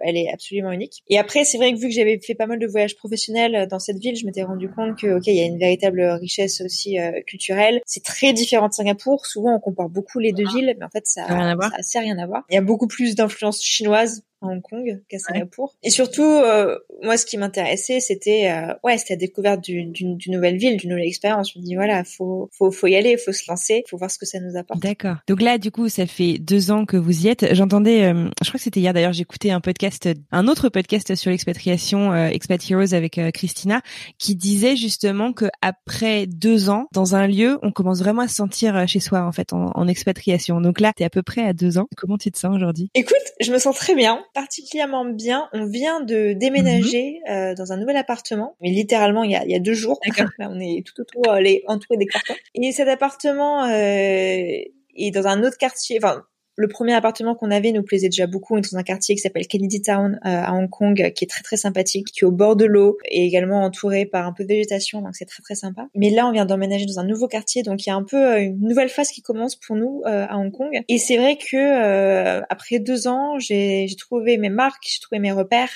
[0.03, 1.03] elle est absolument unique.
[1.09, 3.79] Et après c'est vrai que vu que j'avais fait pas mal de voyages professionnels dans
[3.79, 6.99] cette ville, je m'étais rendu compte que ok il y a une véritable richesse aussi
[7.27, 9.27] culturelle c'est très différent de Singapour.
[9.27, 12.27] Souvent, on compare beaucoup les deux villes, mais en fait, ça, n'a assez rien à
[12.27, 12.45] voir.
[12.51, 15.75] Il y a beaucoup plus d'influence chinoise à Hong Kong qu'à Singapour.
[15.83, 20.57] Et surtout, euh, moi, ce qui m'intéressait, c'était euh, ouais, c'était la découverte d'une nouvelle
[20.57, 21.53] ville, d'une nouvelle expérience.
[21.55, 24.19] Je me dis voilà, faut faut faut y aller, faut se lancer, faut voir ce
[24.19, 24.81] que ça nous apporte.
[24.81, 25.17] D'accord.
[25.29, 27.55] Donc là, du coup, ça fait deux ans que vous y êtes.
[27.55, 31.31] J'entendais, euh, je crois que c'était hier d'ailleurs, j'écoutais un podcast, un autre podcast sur
[31.31, 33.83] l'expatriation, Expat Heroes avec Christina,
[34.19, 38.35] qui disait justement que après deux ans dans un lieu, on commence vraiment à se
[38.35, 40.61] sentir chez soi en fait en, en expatriation.
[40.61, 41.87] Donc là, t'es à peu près à deux ans.
[41.97, 42.91] Comment tu te sens aujourd'hui?
[42.95, 45.49] Écoute, je me sens très bien particulièrement bien.
[45.53, 47.33] On vient de déménager mhm.
[47.33, 50.01] euh, dans un nouvel appartement, mais littéralement il y a, il y a deux jours.
[50.39, 52.35] Là, on est tout autour, euh, les entouré des cartons.
[52.55, 55.99] Et cet appartement euh, est dans un autre quartier.
[56.03, 56.25] Enfin,
[56.57, 58.55] le premier appartement qu'on avait nous plaisait déjà beaucoup.
[58.55, 61.29] On est dans un quartier qui s'appelle Kennedy Town euh, à Hong Kong, qui est
[61.29, 64.45] très très sympathique, qui est au bord de l'eau et également entouré par un peu
[64.45, 65.89] de végétation, donc c'est très très sympa.
[65.95, 68.17] Mais là, on vient d'emménager dans un nouveau quartier, donc il y a un peu
[68.17, 70.81] euh, une nouvelle phase qui commence pour nous euh, à Hong Kong.
[70.89, 75.71] Et c'est vrai que après deux ans, j'ai trouvé mes marques, j'ai trouvé mes repères.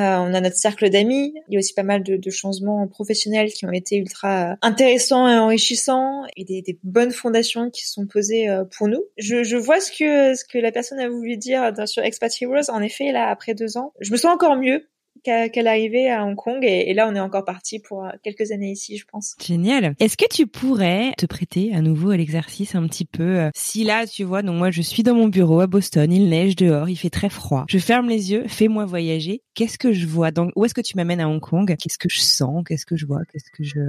[0.00, 1.34] Euh, on a notre cercle d'amis.
[1.48, 5.28] Il y a aussi pas mal de, de, changements professionnels qui ont été ultra intéressants
[5.28, 9.02] et enrichissants et des, des bonnes fondations qui sont posées euh, pour nous.
[9.18, 12.70] Je, je, vois ce que ce que la personne a voulu dire sur Expat Heroes.
[12.70, 14.88] En effet, là, après deux ans, je me sens encore mieux
[15.22, 18.70] qu'elle arrivait à Hong Kong et, là on est encore parti pour euh, quelques années
[18.70, 19.36] ici je pense.
[19.44, 19.94] Génial.
[19.98, 23.84] Est-ce que tu pourrais te prêter à nouveau à l'exercice un petit peu euh, si
[23.84, 26.88] là tu vois donc moi je suis dans mon bureau à Boston, il neige dehors,
[26.88, 27.64] il fait très froid.
[27.68, 29.42] Je ferme les yeux, fais-moi voyager.
[29.54, 31.74] Qu'est-ce que je vois donc où est-ce que tu m'amènes à Hong Kong?
[31.76, 32.62] Qu'est-ce que je sens?
[32.66, 33.20] Qu'est-ce que je vois?
[33.32, 33.80] Qu'est-ce que je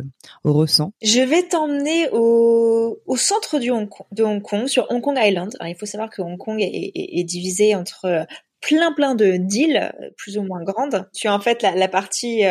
[0.44, 0.94] ressens?
[1.02, 5.17] Je vais t'emmener au, au centre du Hong Kong, de Hong Kong sur Hong Kong
[5.20, 5.56] Island.
[5.60, 8.26] Alors, il faut savoir que Hong Kong est, est, est divisé entre
[8.62, 11.10] plein plein de d'îles plus ou moins grandes.
[11.13, 12.43] Tu as en fait la, partie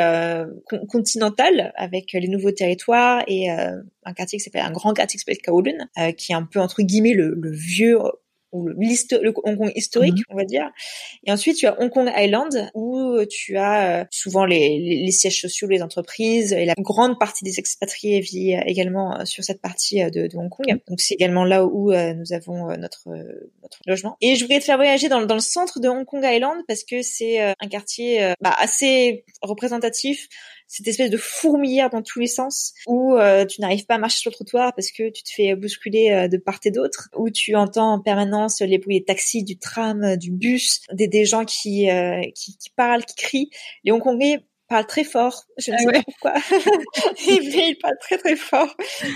[0.89, 5.43] continentale avec les nouveaux territoires et un quartier qui s'appelle un grand quartier qui s'appelle
[5.43, 7.99] Kowloon, qui est un peu entre guillemets le, le vieux
[8.53, 8.75] ou le,
[9.45, 10.25] Hong Kong historique, mhm.
[10.31, 10.71] on va dire.
[11.25, 15.41] Et ensuite, tu as Hong Kong Island, où tu as euh, souvent les, les, sièges
[15.41, 20.03] sociaux, les entreprises, et la grande partie des expatriés vit également euh, sur cette partie
[20.03, 20.67] euh, de, de Hong Kong.
[20.69, 20.81] Mhm.
[20.89, 23.09] Donc, c'est également là où nous avons notre,
[23.63, 24.17] notre logement.
[24.21, 26.85] Et je voudrais te faire voyager dans, dans le centre de Hong Kong Island, parce
[26.85, 30.29] que c'est un quartier bah, assez représentatif
[30.71, 34.21] cette espèce de fourmilière dans tous les sens où euh, tu n'arrives pas à marcher
[34.21, 37.29] sur le trottoir parce que tu te fais bousculer euh, de part et d'autre, où
[37.29, 41.45] tu entends en permanence les bruits des taxis, du tram, du bus, des, des gens
[41.45, 43.51] qui, euh, qui, qui parlent, qui crient.
[43.83, 45.43] Les Hongkongais parlent très fort.
[45.59, 46.35] Je ne ah sais pas pourquoi.
[47.27, 48.73] ils, parlent très très fort,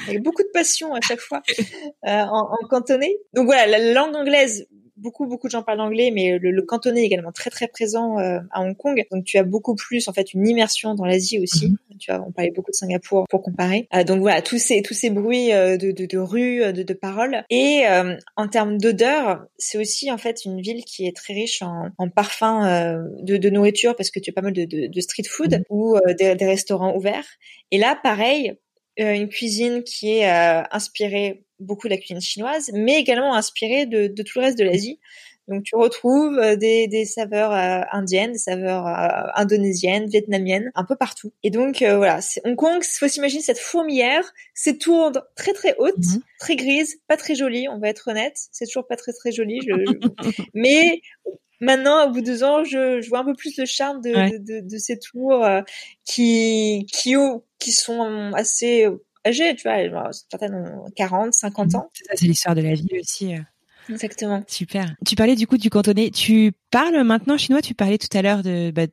[0.09, 1.41] avec beaucoup de passion à chaque fois
[2.03, 3.15] en, en cantonais.
[3.33, 7.03] Donc voilà, la langue anglaise beaucoup beaucoup de gens parlent anglais, mais le, le cantonais
[7.03, 9.05] est également très très présent euh, à Hong Kong.
[9.11, 11.69] Donc tu as beaucoup plus en fait une immersion dans l'Asie aussi.
[11.69, 11.99] Mhm.
[11.99, 13.89] Tu vois, on parlait beaucoup de Singapour pour comparer.
[13.95, 16.95] Euh, donc voilà, tous ces tous ces bruits euh, de, de, de rue, de, de
[16.95, 17.45] paroles.
[17.51, 17.85] Et
[18.37, 22.09] en termes d'odeur, c'est aussi en fait une ville qui est très riche en, en
[22.09, 22.65] parfums
[23.23, 25.65] de, de, nourriture parce que tu as pas mal de, de street food mhm.
[25.71, 27.27] ou des, des, restaurants ouverts.
[27.71, 28.55] Et là, pareil,
[28.97, 30.27] une cuisine qui est
[30.71, 34.65] inspirée beaucoup de la cuisine chinoise, mais également inspiré de, de tout le reste de
[34.65, 34.99] l'Asie.
[35.49, 40.85] Donc tu retrouves euh, des, des saveurs euh, indiennes, des saveurs euh, indonésiennes, vietnamiennes, un
[40.85, 41.33] peu partout.
[41.43, 45.99] Et donc voilà, c'est Hong Kong, faut s'imaginer cette fourmilière, ces tours très très hautes,
[45.99, 46.23] mhm.
[46.39, 49.61] très grises, pas très jolies, on va être honnête, c'est toujours pas très très joli,
[49.67, 49.73] je,
[50.55, 51.03] mais
[51.61, 54.39] maintenant, au bout de deux ans, je, je, vois un peu plus le charme de,
[54.39, 55.47] de, de, ces tours
[56.05, 57.15] qui, qui,
[57.59, 58.89] qui sont assez
[59.27, 61.77] âgées, tu vois, certaines ont 40, 50 mmh.
[61.77, 61.91] ans.
[62.15, 63.35] C'est l'histoire de la vie aussi.
[63.35, 63.39] Euh.
[63.91, 64.43] Exactement.
[64.47, 64.95] Super.
[65.07, 66.11] Tu parlais du coup du cantonais.
[66.11, 67.61] Tu parles maintenant chinois?
[67.61, 68.87] Tu parlais tout à l'heure de bah,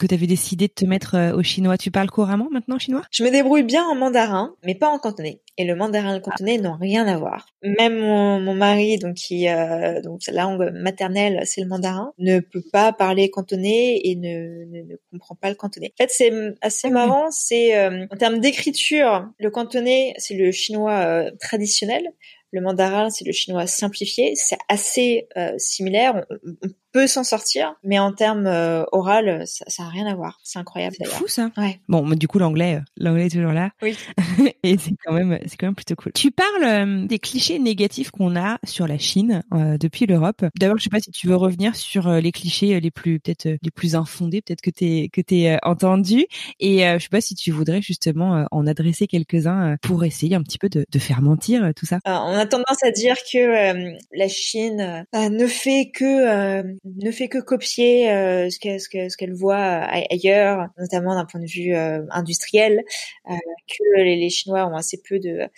[0.00, 1.78] que tu avais décidé de te mettre euh, au chinois.
[1.78, 3.02] Tu parles couramment maintenant chinois?
[3.10, 5.40] Je me débrouille bien en mandarin, mais pas en cantonais.
[5.56, 7.46] Et le mandarin et le cantonais n'ont rien à voir.
[7.62, 12.40] Même mon, mon mari, donc qui, euh, donc sa langue maternelle, c'est le mandarin, ne
[12.40, 15.92] peut pas parler cantonais et ne, ne, ne comprend pas le cantonais.
[15.98, 17.30] En fait, c'est assez ah marrant.
[17.30, 22.08] C'est euh, en termes d'écriture, le cantonais, c'est le chinois euh, traditionnel.
[22.50, 24.34] Le mandarin, c'est le chinois simplifié.
[24.36, 25.26] C'est assez
[25.58, 26.24] similaire.
[26.30, 30.38] On, peut s'en sortir, mais en termes euh, oral, ça, ça a rien à voir.
[30.44, 31.16] C'est incroyable d'ailleurs.
[31.16, 31.50] Fou ça.
[31.56, 31.80] Ouais.
[31.88, 33.70] Bon, du coup l'anglais, euh, l'anglais est toujours là.
[33.82, 33.98] Oui.
[34.62, 36.12] et c'est quand même, c'est quand même plutôt cool.
[36.12, 40.44] Tu parles euh, des clichés négatifs qu'on a sur la Chine euh, depuis l'Europe.
[40.56, 43.70] D'abord, je sais pas si tu veux revenir sur les clichés les plus peut-être les
[43.72, 46.26] plus infondés, peut-être que t'es que t'es entendu.
[46.60, 50.58] Et je sais pas si tu voudrais justement en adresser quelques-uns pour essayer un petit
[50.58, 51.98] peu de, de faire mentir tout ça.
[52.04, 57.38] Alors, on a tendance à dire que la Chine ne fait que ne fait que
[57.38, 62.82] copier euh, ce qu'elle ce voit ailleurs, notamment d'un point de vue euh, industriel,
[63.30, 63.34] euh,
[63.68, 65.48] que les, Chinois ont assez peu de,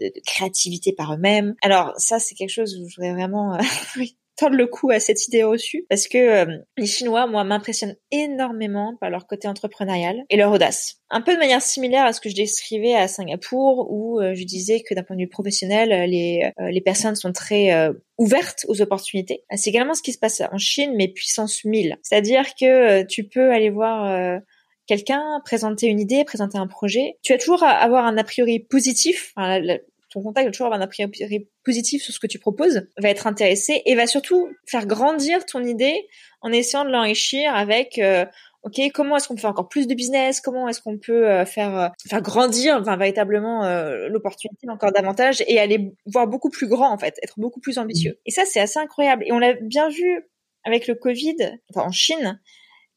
[0.00, 1.54] de, de créativité par eux-mêmes.
[1.62, 3.58] Alors ça, c'est quelque chose où je voudrais vraiment
[4.36, 8.96] tendre le coup à cette idée reçue parce que euh, les Chinois, moi, m'impressionnent énormément
[9.00, 11.00] par leur côté entrepreneurial et leur audace.
[11.10, 14.44] Un peu de manière similaire à ce que je décrivais à Singapour où euh, je
[14.44, 17.70] disais que d'un point de vue professionnel, les, euh, les personnes sont très
[18.18, 19.44] ouvertes aux opportunités.
[19.54, 21.96] C'est également ce qui se passe en Chine, mais puissance 1000.
[22.02, 24.40] C'est-à-dire que tu peux aller voir
[24.86, 27.18] quelqu'un, présenter une idée, présenter un projet.
[27.22, 29.32] Tu vas toujours avoir un a priori positif.
[30.16, 31.08] Ton contact va toujours avoir un a
[31.62, 35.62] positif sur ce que tu proposes, va être intéressé et va surtout faire grandir ton
[35.62, 35.94] idée
[36.40, 38.24] en essayant de l'enrichir avec euh,
[38.62, 41.44] ok comment est-ce qu'on peut faire encore plus de business comment est-ce qu'on peut euh,
[41.44, 43.68] faire euh, faire grandir véritablement
[44.08, 48.18] l'opportunité encore davantage et aller voir beaucoup plus grand en fait être beaucoup plus ambitieux.
[48.24, 49.22] Et ça c'est assez incroyable.
[49.26, 50.26] Et on l'a bien vu
[50.64, 51.36] avec le Covid
[51.74, 52.40] enfin, en Chine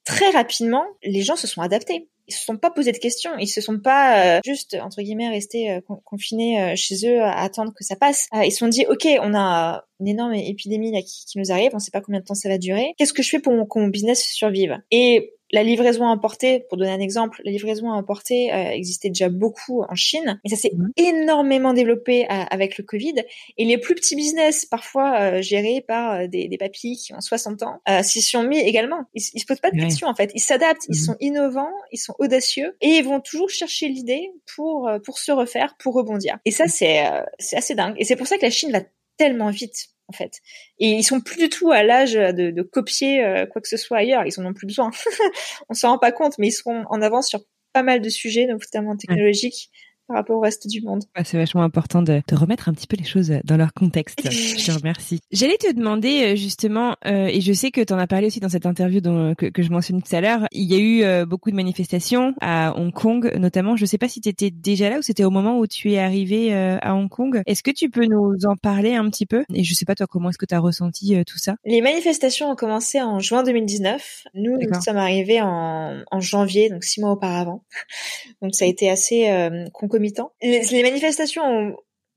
[0.05, 3.47] très rapidement les gens se sont adaptés ils se sont pas posé de questions, ils
[3.47, 7.73] se sont pas euh, juste entre guillemets restés euh, confinés euh, chez eux à attendre
[7.75, 8.27] que ça passe.
[8.33, 11.71] ils se sont dit ok, on a une énorme épidémie là qui, qui nous arrive,
[11.73, 12.93] on sait pas combien de temps ça va durer.
[12.97, 16.77] Qu'est-ce que je fais pour que mon business survive Et la livraison à emporter, pour
[16.77, 20.55] donner un exemple, la livraison à emporter euh, existait déjà beaucoup en Chine, mais ça
[20.55, 20.91] s'est mhm.
[20.97, 23.15] énormément développé euh, avec le Covid.
[23.57, 27.63] Et les plus petits business, parfois euh, gérés par des, des papis qui ont 60
[27.63, 29.05] ans, s'y sont mis également.
[29.13, 30.31] Ils, ils se posent pas de questions en fait.
[30.35, 31.05] Ils s'adaptent, ils mhm.
[31.05, 35.75] sont innovants, ils sont audacieux et ils vont toujours chercher l'idée pour pour se refaire,
[35.79, 36.37] pour rebondir.
[36.45, 37.03] Et ça c'est
[37.39, 37.95] c'est assez dingue.
[37.97, 38.81] Et c'est pour ça que la Chine va
[39.17, 40.41] tellement vite en fait.
[40.79, 43.77] Et ils sont plus du tout à l'âge de, de, copier euh, quoi que ce
[43.77, 44.23] soit ailleurs.
[44.25, 44.91] Ils en ont plus besoin.
[45.69, 47.41] On s'en rend pas compte, mais ils seront en avance sur
[47.71, 49.69] pas mal de sujets, notamment technologiques,
[50.09, 51.03] par rapport au reste du monde.
[51.23, 54.19] c'est vachement important de, de, remettre un petit peu les choses dans leur contexte.
[54.23, 55.19] je te remercie.
[55.31, 58.49] J'allais te demander justement, euh, et je sais que tu en as parlé aussi dans
[58.49, 61.27] cette interview dont, que, que je mentionnais tout à l'heure, il y a eu euh,
[61.27, 63.75] beaucoup de manifestations à Hong Kong notamment.
[63.75, 65.99] Je sais pas si tu étais déjà là ou c'était au moment où tu es
[65.99, 67.43] arrivé euh, à Hong Kong.
[67.45, 69.43] Est-ce que tu peux nous en parler un petit peu?
[69.53, 71.53] Et je sais pas toi comment est-ce que tu as ressenti tout ça?
[71.65, 74.23] Les manifestations ont commencé en juin 2019.
[74.33, 77.63] Nous, nous sommes arrivés en, en janvier, donc six mois auparavant.
[78.41, 79.29] donc ça a été assez
[79.73, 79.98] concomitant.
[80.41, 81.43] Les, manifestations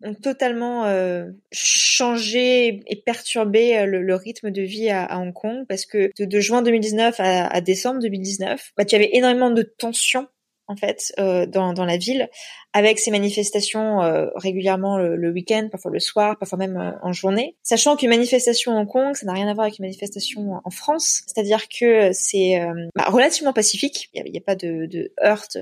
[0.05, 5.87] ont totalement euh, changé et perturbé euh, le, rythme de vie à, Hong Kong parce
[5.87, 10.29] que de, juin 2019 à, décembre 2019, bah, tu avais énormément de tensions
[10.69, 12.31] en fait euh, dans, la ville
[12.73, 13.99] avec ces manifestations
[14.37, 17.57] régulièrement le, week-end, parfois le soir, parfois même en journée.
[17.63, 20.71] Sachant qu'une manifestation à Hong Kong, ça n'a rien à voir avec une manifestation en
[20.71, 22.59] France, c'est-à-dire que c'est
[22.95, 25.59] bah, relativement pacifique, il n'y a, pas de, de heurte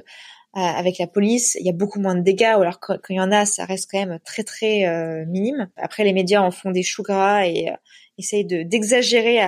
[0.53, 3.21] avec la police, il y a beaucoup moins de dégâts, ou alors quand, il y
[3.21, 5.71] en a, ça reste quand même très très euh, minime.
[5.77, 7.77] Après, les médias en font des choux gras et euh,
[8.19, 9.39] essayent de d'exagérer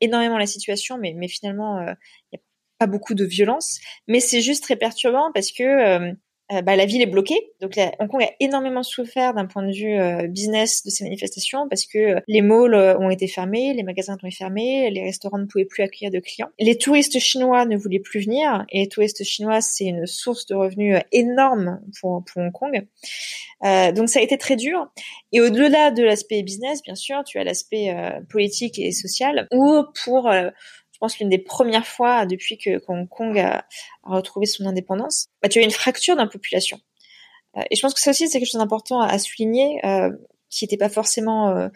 [0.00, 1.86] énormément la situation, mais, mais finalement, il
[2.32, 2.42] n'y a
[2.78, 3.80] pas beaucoup de violence.
[4.06, 6.12] Mais c'est juste très perturbant parce que
[6.50, 7.52] euh, bah, la ville est bloquée.
[7.60, 11.68] Donc Hong Kong a énormément souffert d'un point de vue euh, business de ces manifestations
[11.68, 15.38] parce que euh, les malls ont été fermés, les magasins ont été fermés, les restaurants
[15.38, 16.48] ne pouvaient plus accueillir de clients.
[16.58, 20.54] Les touristes chinois ne voulaient plus venir et les touristes chinois c'est une source de
[20.54, 22.86] revenus énorme pour, pour Hong Kong.
[23.94, 24.90] donc ça a été très dur.
[25.32, 27.94] Et au-delà de l'aspect business, bien sûr, tu as l'aspect
[28.30, 30.30] politique et social où pour
[30.98, 33.64] je pense l'une des premières fois depuis que Hong Kong a,
[34.02, 36.80] retrouvé son indépendance, bah, tu as une fracture dans la population.
[37.56, 40.10] Euh, et je pense que ça aussi, c'est quelque chose d'important à, souligner, euh,
[40.50, 41.68] qui n'était pas forcément euh,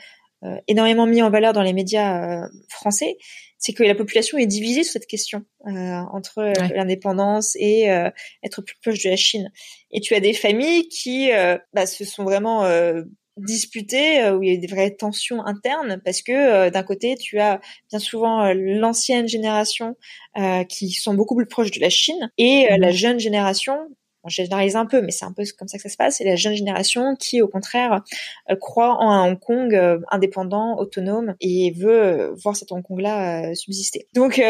[0.42, 3.16] euh, énormément mis en valeur dans les médias français,
[3.58, 7.84] c'est que la population est divisée sur cette question entre l'indépendance et
[8.42, 9.52] être plus proche de la Chine.
[9.92, 11.30] Et tu as des familles qui
[11.72, 12.64] bah, se sont vraiment
[13.36, 17.16] disputé euh, où il y a des vraies tensions internes parce que euh, d'un côté
[17.16, 19.96] tu as bien souvent euh, l'ancienne génération
[20.68, 22.92] qui sont beaucoup plus proches de la Chine et la mhm.
[22.92, 23.76] jeune génération
[24.24, 26.18] on généralise un peu, mais c'est un peu comme ça que ça se passe.
[26.18, 28.04] C'est la jeune génération qui, au contraire,
[28.60, 34.06] croit en un Hong Kong indépendant, autonome, et veut voir cet Hong Kong-là subsister.
[34.14, 34.40] Donc,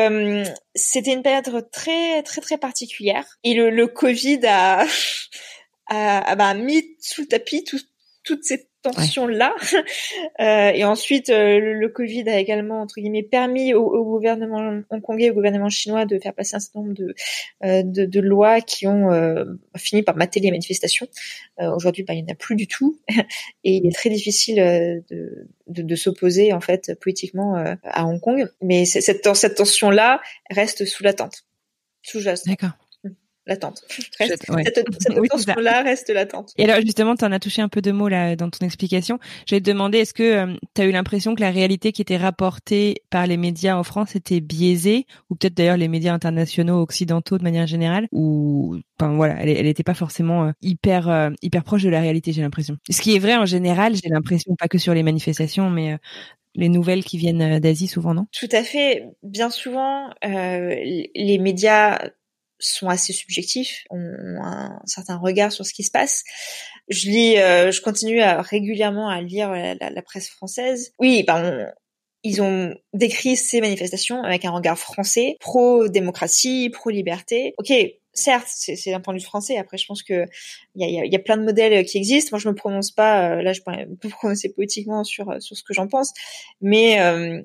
[0.75, 3.25] c'était une période très, très, très particulière.
[3.45, 4.85] Et le, le Covid a,
[5.87, 7.81] a, bah, mis sous le tapis tout,
[8.25, 9.55] toute cette tension-là.
[10.41, 15.35] Euh, et ensuite, euh, le, Covid a également, entre guillemets, permis au, gouvernement hongkongais, au
[15.35, 17.15] gouvernement chinois de faire passer un certain nombre de,
[17.65, 19.11] euh, de, de, lois qui ont
[19.77, 21.07] fini par mater les manifestations.
[21.59, 22.99] Aujourd'hui, bah, il n'y en a plus du tout.
[23.65, 28.49] et il est très difficile de, de, de s'opposer, en fait, politiquement à Hong Kong.
[28.63, 31.45] Mais cette, cette tension-là reste sous l'attente.
[32.03, 32.82] Sous D'accord
[33.47, 33.83] l'attente.
[34.19, 34.45] Cette,
[34.99, 36.53] cette là reste latente.
[36.57, 39.19] Et alors justement, tu en as touché un peu de mots là dans ton explication.
[39.49, 42.03] Je vais te demander, est-ce que euh, tu as eu l'impression que la réalité qui
[42.03, 46.81] était rapportée par les médias en France était biaisée, ou peut-être d'ailleurs les médias internationaux
[46.81, 51.65] occidentaux de manière générale, ou enfin voilà, elle n'était pas forcément euh, hyper euh, hyper
[51.65, 52.77] proche de la réalité, j'ai l'impression.
[52.91, 55.99] Ce qui est vrai en général, j'ai l'impression pas que sur les manifestations, mais
[56.55, 58.27] les nouvelles qui viennent d'Asie souvent, non?
[58.31, 59.07] Tout à fait.
[59.23, 61.99] Bien souvent, les médias
[62.69, 66.25] sont assez subjectifs, ont un certain regard sur ce qui se passe.
[66.89, 70.93] Je lis, euh, je continue à, régulièrement à lire la, presse française.
[70.99, 71.73] Oui, ben,
[72.25, 77.55] ils ont décrit ces manifestations avec un regard français, pro-démocratie, pro-liberté.
[77.59, 77.73] Ok,
[78.13, 79.59] certes, c'est d'un point de vue français.
[79.59, 80.27] Après, je pense que
[80.75, 82.31] il y a, y a, plein de modèles qui existent.
[82.33, 83.31] Moi, je me prononce pas.
[83.31, 86.13] Euh, là, je peux me prononcer politiquement sur sur ce que j'en pense,
[86.61, 87.43] mais euh,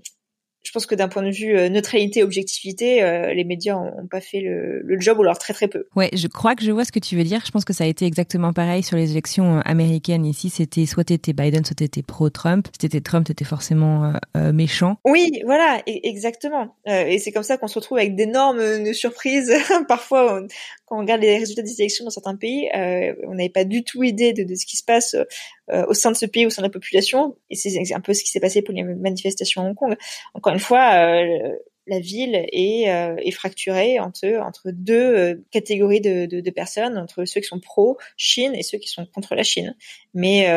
[0.68, 4.20] je pense que d'un point de vue euh, neutralité, objectivité, euh, les médias ont, pas
[4.20, 5.86] fait le, le, job ou alors très très peu.
[5.96, 7.42] Ouais, je crois que je vois ce que tu veux dire.
[7.46, 10.50] Je pense que ça a été exactement pareil sur les élections euh, américaines ici.
[10.50, 12.68] C'était soit t'étais Biden, soit t'étais pro-Trump.
[12.74, 14.98] Si t'étais Trump, t'étais forcément méchant.
[15.06, 16.76] Oui, voilà, e-, exactement.
[16.86, 19.54] et c'est comme ça qu'on se retrouve avec d'énormes surprises.
[19.88, 20.42] Parfois,
[20.88, 24.04] quand on regarde les résultats des élections dans certains pays, on n'avait pas du tout
[24.04, 25.16] idée de, de ce qui se passe
[25.70, 27.36] euh, au sein de ce pays, au sein de la population.
[27.50, 29.98] Et c'est un peu ce qui s'est passé pour les manifestations à Hong Kong.
[30.34, 31.52] Encore une fois, euh,
[31.88, 37.26] la ville est, euh, est, fracturée entre entre deux catégories de, de, de, personnes, entre
[37.26, 39.76] ceux qui sont pro Chine et ceux qui sont contre la Chine.
[40.14, 40.48] Mais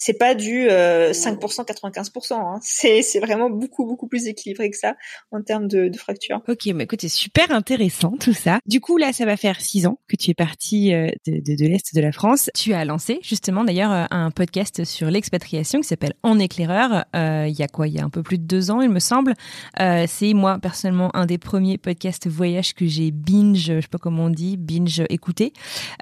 [0.00, 2.32] c'est pas du 5%, 95%.
[2.34, 2.58] Hein.
[2.62, 4.96] C'est c'est vraiment beaucoup beaucoup plus équilibré que ça
[5.30, 6.40] en termes de, de fracture.
[6.48, 8.58] Ok, mais écoute, c'est super intéressant tout ça.
[8.66, 11.66] Du coup là, ça va faire six ans que tu es parti de, de, de
[11.66, 12.50] l'est de la France.
[12.54, 17.04] Tu as lancé justement d'ailleurs un podcast sur l'expatriation qui s'appelle En éclaireur.
[17.14, 17.88] Euh, il y a quoi?
[17.88, 19.34] Il y a un peu plus de deux ans, il me semble.
[19.80, 23.98] Euh, c'est moi personnellement un des premiers podcasts voyage que j'ai binge, je sais pas
[23.98, 25.52] comment on dit, binge écouté.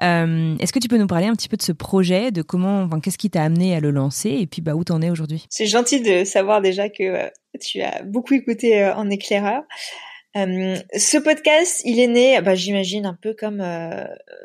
[0.01, 2.83] Euh, Est-ce que tu peux nous parler un petit peu de ce projet, de comment,
[2.83, 5.45] enfin, qu'est-ce qui t'a amené à le lancer et puis bah où t'en es aujourd'hui?
[5.49, 9.63] C'est gentil de savoir déjà que euh, tu as beaucoup écouté euh, en éclaireur.
[10.37, 13.65] Euh, ce podcast, il est né, bah, j'imagine un peu comme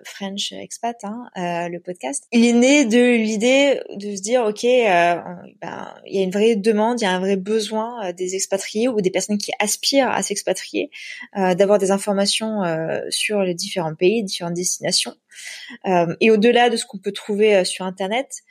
[0.05, 2.25] French Expat, hein, le podcast.
[2.33, 6.57] Il est né de l'idée de se dire, ok, ben, il y a une vraie
[6.57, 10.23] demande, il y a un vrai besoin des expatriés ou des personnes qui aspirent à
[10.23, 10.91] s'expatrier,
[11.35, 12.63] d'avoir des informations
[13.11, 15.15] sur les différents pays, différentes destinations,
[16.19, 18.43] et au-delà de ce qu'on peut trouver sur Internet.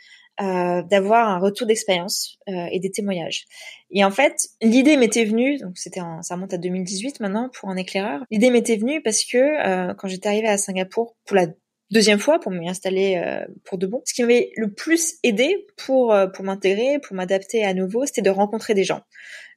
[0.41, 3.45] Euh, d'avoir un retour d'expérience euh, et des témoignages.
[3.91, 7.75] Et en fait, l'idée m'était venue, donc c'était ça remonte à 2018 maintenant pour un
[7.75, 8.23] éclaireur.
[8.31, 11.45] L'idée m'était venue parce que euh, quand j'étais arrivée à Singapour pour la
[11.91, 13.21] deuxième fois pour m'y installer
[13.63, 17.75] pour de bon, ce qui m'avait le plus aidé pour pour m'intégrer, pour m'adapter à
[17.75, 19.01] nouveau, c'était de rencontrer des gens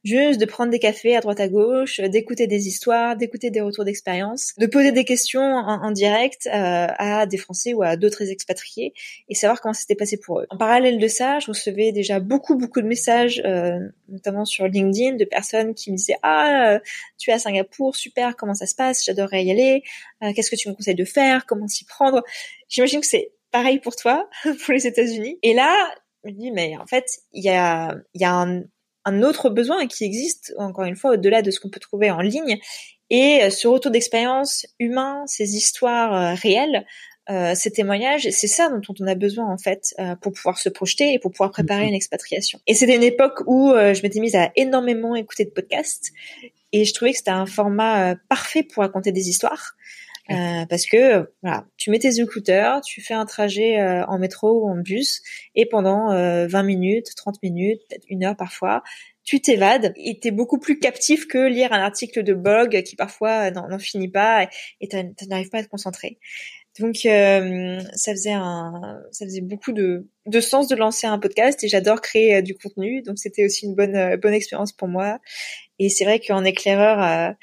[0.07, 3.85] juste de prendre des cafés à droite à gauche, d'écouter des histoires, d'écouter des retours
[3.85, 8.95] d'expérience, de poser des questions en, direct euh, à des Français ou à d'autres expatriés
[9.29, 10.47] et savoir comment c'était passé pour eux.
[10.51, 15.17] En parallèle de ça, je recevais déjà beaucoup beaucoup de messages, euh, notamment sur LinkedIn,
[15.17, 16.79] de personnes qui me disaient ah euh,
[17.19, 19.83] tu es à Singapour, super, comment ça se passe, j'adorerais y aller,
[20.35, 22.23] qu'est-ce que tu me conseilles de faire, comment s'y prendre?
[22.69, 25.39] J'imagine que c'est pareil pour toi, pour les États-Unis.
[25.43, 25.75] Et là,
[26.25, 28.65] je me dis mais en fait il y a y a un
[29.07, 32.21] un autre besoin qui existe, encore une fois, au-delà de ce qu'on peut trouver en
[32.21, 32.59] ligne.
[33.09, 36.85] Et euh, ce retour d'expérience humain, ces histoires euh, réelles,
[37.31, 41.13] euh, ces témoignages, c'est ça dont on a besoin en fait pour pouvoir se projeter
[41.13, 41.89] et pour pouvoir préparer mhm.
[41.89, 42.61] une expatriation.
[42.69, 46.13] Et c'était une époque où je m'étais mise à énormément écouter de podcasts
[46.71, 49.75] et je trouvais que c'était un format parfait pour raconter des histoires.
[50.31, 54.65] Euh, parce que voilà, tu mets tes écouteurs, tu fais un trajet euh, en métro
[54.65, 55.23] ou en bus,
[55.55, 58.83] et pendant 20 euh, minutes, 30 minutes, peut-être une heure parfois,
[59.25, 63.51] tu t'évades et t'es beaucoup plus captif que lire un article de blog qui parfois
[63.51, 64.49] n'en finit pas
[64.81, 66.19] et tu n'arrives pas à te concentrer.
[66.79, 71.69] Donc ça faisait un, ça faisait beaucoup de, de sens de lancer un podcast et
[71.69, 75.19] j'adore créer du contenu, donc c'était aussi une bonne bonne expérience pour moi.
[75.81, 77.35] Et c'est vrai qu'en éclaireur,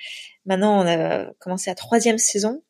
[0.45, 2.61] maintenant on a commencé la troisième saison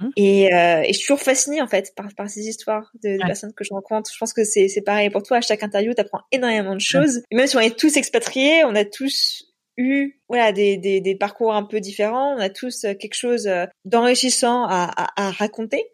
[0.00, 0.08] Mmh.
[0.16, 3.52] Et, euh, et, je suis toujours fascinée en fait par, par ces histoires de, personnes
[3.52, 4.10] que je rencontre.
[4.12, 5.38] Je pense que c'est, c'est pareil pour toi.
[5.38, 7.22] À chaque interview, tu apprends énormément de choses.
[7.30, 9.44] Et même si on est tous expatriés, on a tous
[9.76, 12.34] eu voilà des, des, des, parcours un peu différents.
[12.34, 15.84] On a tous euh, quelque chose euh, d'enrichissant à, à, à raconter.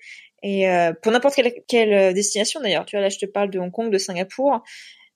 [0.42, 2.86] Et euh, pour n'importe quelle, quelle destination d'ailleurs.
[2.86, 4.62] Tu vois là, je te parle de Hong Kong, de Singapour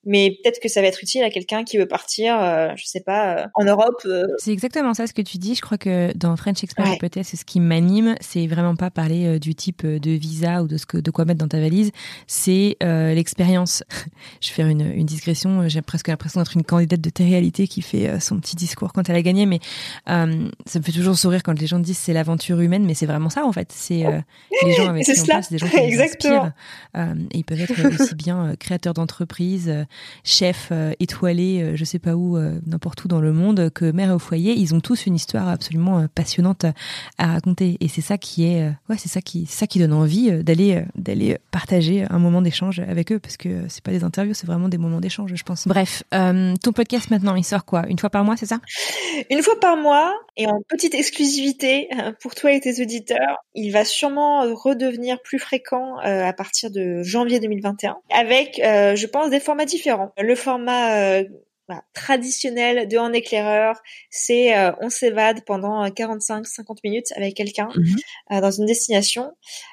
[0.04, 3.00] mais peut-être que ça va être utile à quelqu'un qui veut partir, euh, je sais
[3.00, 4.00] pas, euh, en Europe.
[4.06, 4.24] Euh.
[4.38, 5.54] C'est exactement ça ce que tu dis.
[5.54, 9.26] Je crois que dans French Expert peut-être c'est ce qui m'anime, c'est vraiment pas parler
[9.26, 11.90] euh, du type de visa ou de ce que de quoi mettre dans ta valise,
[12.26, 13.84] c'est l'expérience.
[14.40, 15.68] je vais faire une, une discrétion.
[15.68, 19.16] J'ai presque l'impression d'être une candidate de télé-réalité qui fait son petit discours quand elle
[19.16, 19.60] a gagné, mais
[20.06, 23.30] ça me fait toujours sourire quand les gens disent c'est l'aventure humaine, mais c'est vraiment
[23.30, 23.70] ça en fait.
[23.72, 24.04] C'est
[24.64, 26.52] les gens avec qui on passe, des gens qui Exactement.
[26.96, 29.70] et ils peuvent être aussi bien créateurs d'entreprises
[30.24, 33.90] chef euh, étoilé, euh, je sais pas où, euh, n'importe où dans le monde, que
[33.90, 36.64] mère au foyer, ils ont tous une histoire absolument passionnante
[37.18, 37.76] à raconter.
[37.80, 41.38] Et c'est ça qui est, ouais, c'est ça qui, ça qui donne envie d'aller, d'aller
[41.50, 44.78] partager un moment d'échange avec eux, parce que c'est pas des interviews, c'est vraiment des
[44.78, 45.66] moments d'échange, je pense.
[45.66, 47.86] Bref, ton podcast maintenant, il sort quoi?
[47.88, 48.60] Une fois par mois, c'est ça?
[49.30, 51.88] Une fois par mois, et en petite exclusivité
[52.20, 57.40] pour toi et tes auditeurs, il va sûrement redevenir plus fréquent à partir de janvier
[57.40, 61.24] 2021, avec, je pense, des formats différents le format euh,
[61.94, 63.80] traditionnel de en éclaireur,
[64.10, 68.40] c'est euh, on s'évade pendant 45-50 euh, minutes avec quelqu'un mhm.
[68.40, 69.30] dans une destination.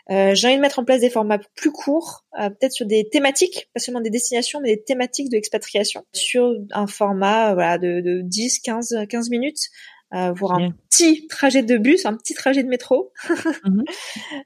[0.07, 3.79] J'ai envie de mettre en place des formats plus courts, peut-être sur des thématiques, pas
[3.79, 8.59] seulement des destinations, mais des thématiques de expatriation, sur un format voilà de, de 10,
[8.59, 9.69] 15, 15 minutes.
[10.13, 13.11] Euh, voire un petit trajet de bus, un petit trajet de métro.
[13.65, 13.83] Mhm.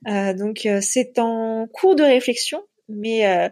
[0.38, 3.52] donc c'est en cours de réflexion, mais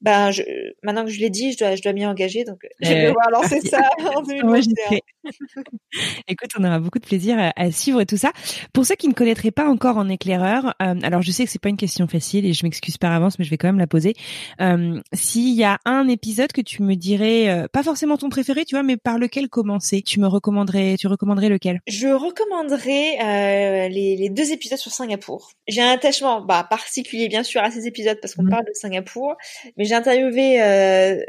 [0.00, 0.42] ben je,
[0.82, 3.30] maintenant que je l'ai dit, je dois, je dois m'y engager, donc je vais devoir
[3.30, 4.98] lancer ça en 2021.
[6.28, 8.32] Écoute, on aura beaucoup de plaisir à, suivre tout ça.
[8.72, 11.60] Pour ceux qui ne connaîtraient pas encore en éclaireur, euh, alors je sais que c'est
[11.60, 13.86] pas une question facile et je m'excuse par avance, mais je vais quand même la
[13.86, 14.14] poser.
[14.60, 18.64] Euh, S'il y a un épisode que tu me dirais, euh, pas forcément ton préféré,
[18.64, 21.80] tu vois, mais par lequel commencer, tu me recommanderais, tu recommanderais lequel?
[21.86, 25.50] Je recommanderais les, les, deux épisodes sur Singapour.
[25.68, 28.50] J'ai un attachement bah, particulier bien sûr à ces épisodes parce qu'on mmh.
[28.50, 29.36] parle de Singapour,
[29.76, 31.20] mais j'ai interviewé euh,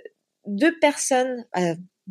[0.45, 1.45] deux personnes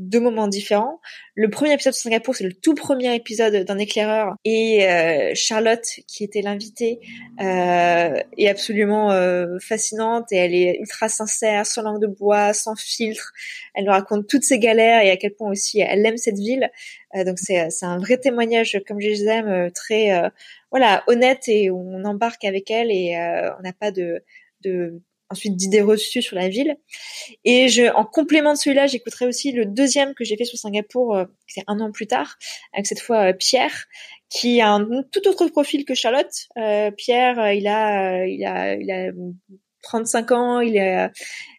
[0.00, 1.00] deux moments différents.
[1.34, 5.84] Le premier épisode de Singapour, c'est le tout premier épisode d'un éclaireur et euh, Charlotte,
[6.06, 7.00] qui était l'invitée,
[7.40, 12.76] euh, est absolument euh, fascinante et elle est ultra sincère, sans langue de bois, sans
[12.76, 13.32] filtre.
[13.74, 16.70] Elle nous raconte toutes ses galères et à quel point aussi elle aime cette ville.
[17.14, 20.30] donc c'est c'est un vrai témoignage, comme je les aime, très
[20.70, 23.16] voilà honnête et on embarque avec elle et
[23.58, 24.22] on n'a pas de
[24.62, 26.76] de ensuite d'idées reçues sur la ville.
[27.44, 31.14] Et je, en complément de celui-là, j'écouterai aussi le deuxième que j'ai fait sur Singapour,
[31.14, 32.36] euh, c'est un an plus tard,
[32.72, 33.86] avec cette fois euh, Pierre,
[34.28, 36.48] qui a un tout autre profil que Charlotte.
[36.56, 39.10] Euh, Pierre, il a, il a, il a
[39.82, 41.08] 35 ans, il est,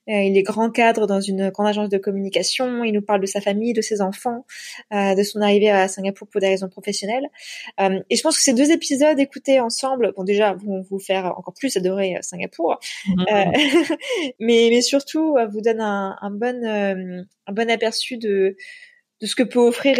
[0.09, 2.83] euh, il est grand cadre dans une grande agence de communication.
[2.83, 4.45] Il nous parle de sa famille, de ses enfants,
[4.93, 7.27] euh, de son arrivée à Singapour pour des raisons professionnelles.
[7.79, 11.25] Euh, et je pense que ces deux épisodes écoutés ensemble, bon déjà vont vous faire
[11.37, 13.25] encore plus adorer Singapour, mhm.
[14.39, 18.55] mais, mais surtout vous donne un, un bon un bon aperçu de
[19.21, 19.97] de ce que peut offrir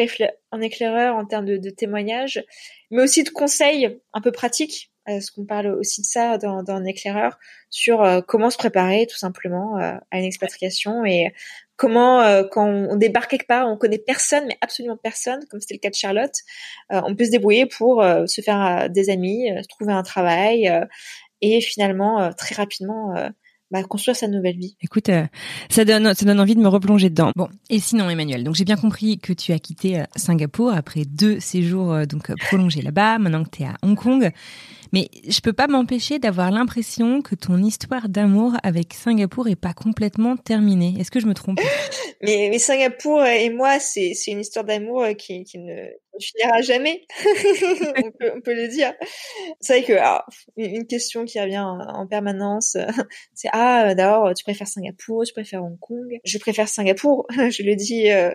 [0.52, 2.44] un éclaireur en termes de, de témoignages,
[2.90, 6.74] mais aussi de conseils un peu pratiques est-ce qu'on parle aussi de ça dans, dans
[6.74, 7.38] un éclaireur
[7.70, 11.34] sur euh, comment se préparer tout simplement euh, à une expatriation et
[11.76, 15.76] comment euh, quand on débarque quelque part, on connaît personne, mais absolument personne, comme c'était
[15.76, 16.36] le cas de Charlotte,
[16.90, 20.72] on peut se débrouiller pour se faire des amis, trouver un travail
[21.42, 23.16] et finalement très rapidement
[23.72, 24.76] bah, construire sa nouvelle vie.
[24.82, 25.10] Écoute,
[25.70, 27.32] ça donne ça donne envie de me replonger dedans.
[27.36, 31.40] Bon, et sinon Emmanuel, donc j'ai bien compris que tu as quitté Singapour après deux
[31.40, 34.32] séjours donc prolongés là-bas, maintenant que tu es à Hong Kong.
[34.94, 39.74] Mais je peux pas m'empêcher d'avoir l'impression que ton histoire d'amour avec Singapour est pas
[39.74, 40.96] complètement terminée.
[41.00, 41.60] Est-ce que je me trompe?
[42.24, 45.88] Mais, mais Singapour et moi, c'est c'est une histoire d'amour qui, qui ne
[46.20, 47.08] finira jamais.
[47.98, 48.94] on, peut, on, peut, le dire.
[49.60, 50.24] C'est vrai que ah,
[50.56, 52.78] une question qui revient en permanence,
[53.34, 56.20] c'est ah d'abord tu préfères Singapour, tu préfères Hong Kong?
[56.24, 58.12] Je préfère Singapour, je le dis.
[58.12, 58.32] Euh.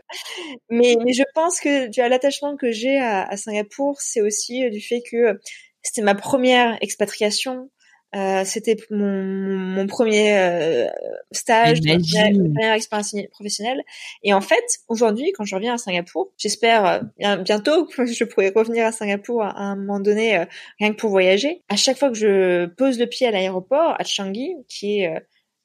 [0.69, 4.69] mais mais je pense que tu as l'attachement que j'ai à, à Singapour, c'est aussi
[4.69, 5.39] du fait que
[5.87, 7.71] c'était ma première expatriation.
[8.15, 10.87] Euh, c'était mon, mon, premier euh,
[11.33, 13.83] stage, ma première, expérience professionnelle.
[14.23, 18.53] Et en fait, aujourd'hui, quand je reviens à Singapour, j'espère euh, bientôt que je pourrai
[18.55, 20.45] revenir à Singapour à, un moment donné, euh,
[20.81, 21.63] rien que pour voyager.
[21.69, 25.13] À chaque fois que je pose le pied à l'aéroport, à Changi, qui est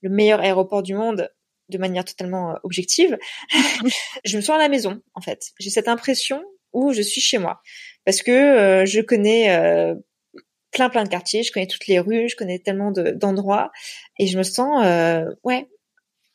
[0.01, 1.29] le meilleur aéroport du monde
[1.69, 3.17] de manière totalement objective,
[4.25, 5.51] je me sens à la maison, en fait.
[5.59, 6.43] J'ai cette impression
[6.73, 7.61] où je suis chez moi.
[8.03, 9.95] Parce que je connais
[10.71, 13.71] plein plein de quartiers, je connais toutes les rues, je connais tellement d'endroits
[14.17, 15.67] et je me sens euh, ouais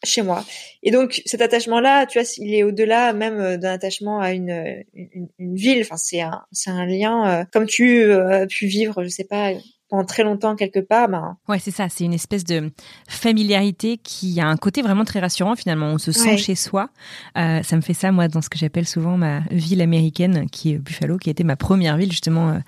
[0.05, 0.45] chez moi.
[0.83, 4.85] Et donc cet attachement-là, tu vois, il est au-delà même euh, d'un attachement à une,
[4.95, 5.81] une, ville.
[5.83, 9.25] Enfin, c'est un c'est un lien euh, comme tu euh, as pu vivre, je sais
[9.25, 9.53] pas,
[9.89, 12.73] pendant très longtemps quelque part, ben ouais c'est ça, c'est une espèce de
[13.09, 15.87] familiarité qui a un côté vraiment très rassurant finalement.
[15.87, 16.91] On se sent chez soi.
[17.39, 20.73] Euh, ça me fait ça moi dans ce que j'appelle souvent ma ville américaine, qui
[20.73, 22.59] est Buffalo, qui a été ma première ville justement euh,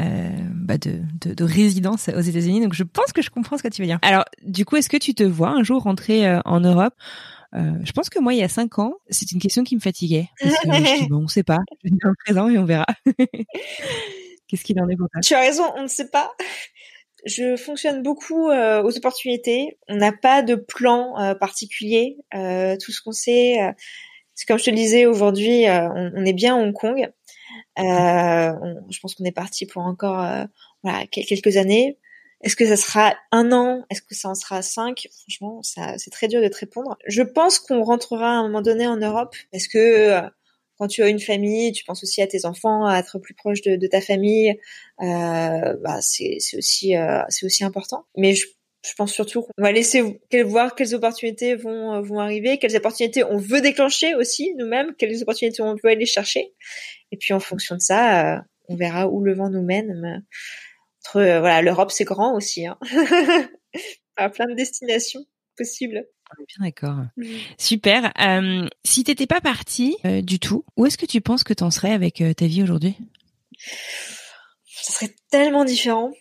[0.00, 2.60] euh, bah de, de, de, résidence aux États-Unis.
[2.60, 3.98] Donc je pense que je comprends ce que tu veux dire.
[4.02, 6.94] Alors du coup, est-ce que tu te vois un jour rentrer euh, en Europe?
[7.54, 9.80] Euh, je pense que moi, il y a cinq ans, c'est une question qui me
[9.80, 10.28] fatiguait.
[10.40, 11.58] Parce que je dis, bon, on sait pas.
[11.84, 12.86] Je vais présent et on verra.
[14.48, 16.32] Qu'est-ce qu'il en est pour Tu as raison, on ne sait pas.
[17.26, 19.78] Je fonctionne beaucoup euh, aux opportunités.
[19.88, 22.18] On n'a pas de plan euh, particulier.
[22.34, 23.58] Euh, tout ce qu'on sait,
[24.34, 27.10] c'est comme je te le disais aujourd'hui, on, est bien à Hong Kong.
[27.78, 30.26] je pense qu'on est parti pour encore
[31.10, 31.98] quelques années.
[32.42, 33.86] Est-ce que ça sera un an?
[33.88, 35.08] Est-ce que ça en sera cinq?
[35.22, 36.98] Franchement, c'est très dur de te répondre.
[37.06, 40.20] Je pense qu'on rentrera à un moment donné en Europe parce que
[40.78, 43.62] quand tu as une famille, tu penses aussi à tes enfants, à être plus proche
[43.62, 44.58] de, de ta famille.
[45.00, 48.06] Euh, bah c'est aussi euh, c'est aussi important.
[48.16, 48.46] Mais je,
[48.84, 50.02] je pense surtout qu'on va laisser
[50.44, 55.62] voir quelles opportunités vont vont arriver, quelles opportunités on veut déclencher aussi nous-mêmes, quelles opportunités
[55.62, 56.54] on veut aller chercher.
[57.12, 60.00] Et puis en fonction de ça, euh, on verra où le vent nous mène.
[60.00, 60.16] Mais
[61.06, 62.66] entre euh, voilà, l'Europe c'est grand aussi.
[62.66, 62.78] Hein.
[64.16, 65.24] à plein de destinations
[65.56, 66.06] possibles.
[66.38, 66.96] Bien d'accord.
[67.16, 67.24] Mmh.
[67.58, 68.12] Super.
[68.20, 71.70] Euh, si t'étais pas partie euh, du tout, où est-ce que tu penses que t'en
[71.70, 72.96] serais avec euh, ta vie aujourd'hui?
[74.84, 76.12] Ça serait tellement différent.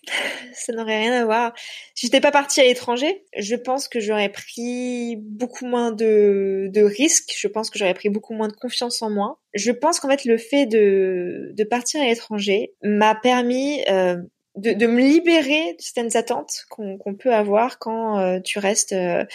[0.54, 1.54] Ça n'aurait rien à voir.
[1.96, 6.82] Si j'étais pas partie à l'étranger, je pense que j'aurais pris beaucoup moins de, de
[6.82, 7.34] risques.
[7.38, 9.42] Je pense que j'aurais pris beaucoup moins de confiance en moi.
[9.54, 14.16] Je pense qu'en fait, le fait de, de partir à l'étranger m'a permis euh,
[14.56, 19.26] de, de, me libérer de certaines attentes qu'on peut avoir quand euh, tu restes euh,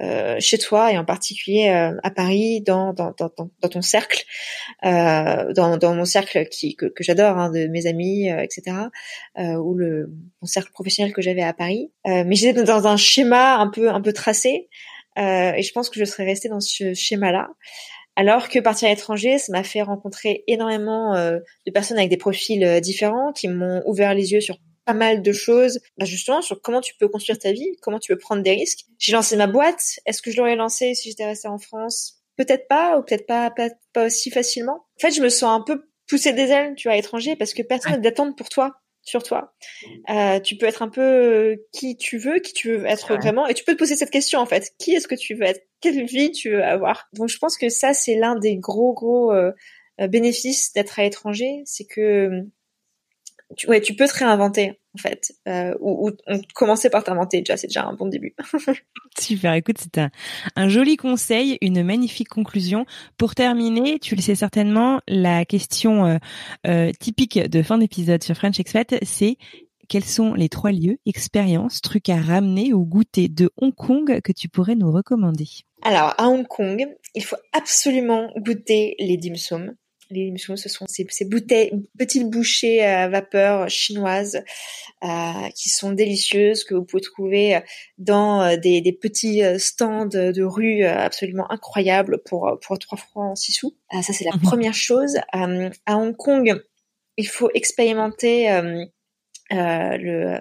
[0.00, 4.24] euh, chez toi et en particulier à Paris dans, dans, dans, dans, ton cercle,
[4.82, 8.76] dans, dans mon cercle qui, que, que j'adore, hein, de mes amis, etc.,
[9.36, 10.10] ou le
[10.40, 11.92] mon cercle professionnel que j'avais à Paris.
[12.04, 14.68] mais j'étais dans un schéma un peu un peu tracé.
[15.16, 17.50] et je pense que je serais restée dans ce schéma-là.
[18.16, 22.80] Alors que partir à l'étranger, ça m'a fait rencontrer énormément de personnes avec des profils
[22.80, 26.80] différents qui m'ont ouvert les yeux sur pas mal de choses, bah justement sur comment
[26.80, 28.80] tu peux construire ta vie, comment tu peux prendre des risques.
[28.98, 29.98] J'ai lancé ma boîte.
[30.06, 32.20] Est-ce que je l'aurais lancé si j'étais restée en France?
[32.36, 34.86] Peut-être pas, ou peut-être pas, pas, aussi facilement.
[34.98, 37.54] En fait, je me sens un peu poussée des ailes, tu vois, à l'étranger, parce
[37.54, 39.54] que personne n'a d'attente pour toi, sur toi.
[40.10, 43.54] Euh, tu peux être un peu qui tu veux, qui tu veux être vraiment, et
[43.54, 44.72] tu peux te poser cette question en fait.
[44.78, 45.60] Qui est-ce que tu veux être?
[45.84, 49.32] Quelle vie tu veux avoir Donc, je pense que ça, c'est l'un des gros gros
[49.32, 49.52] euh,
[50.08, 52.46] bénéfices d'être à l'étranger, c'est que
[53.56, 56.10] tu, ouais, tu peux te réinventer en fait, euh, ou,
[56.54, 58.34] commencer par t'inventer déjà, c'est déjà un bon début.
[59.18, 60.00] Super, écoute, c'est
[60.54, 62.86] un, joli conseil, une magnifique conclusion.
[63.18, 66.18] Pour terminer, tu le sais certainement, la question euh,
[66.66, 69.36] euh, typique de fin d'épisode sur French Expat, c'est
[69.88, 74.32] quels sont les trois lieux, expériences, trucs à ramener ou goûter de Hong Kong que
[74.32, 75.48] tu pourrais nous recommander?
[75.84, 79.76] Alors, à Hong Kong, il faut absolument goûter les dim sum
[80.10, 84.42] les ce sont ces, ces bouteilles, petites bouchées à vapeur chinoises
[85.02, 87.60] euh, qui sont délicieuses que vous pouvez trouver
[87.98, 93.36] dans euh, des, des petits euh, stands de rue absolument incroyables pour pour trois francs
[93.38, 93.76] six sous.
[93.90, 94.42] ça c'est la mhm.
[94.42, 95.18] première chose.
[95.32, 96.62] à Hong Kong,
[97.16, 98.48] il faut expérimenter
[99.52, 100.40] euh, le,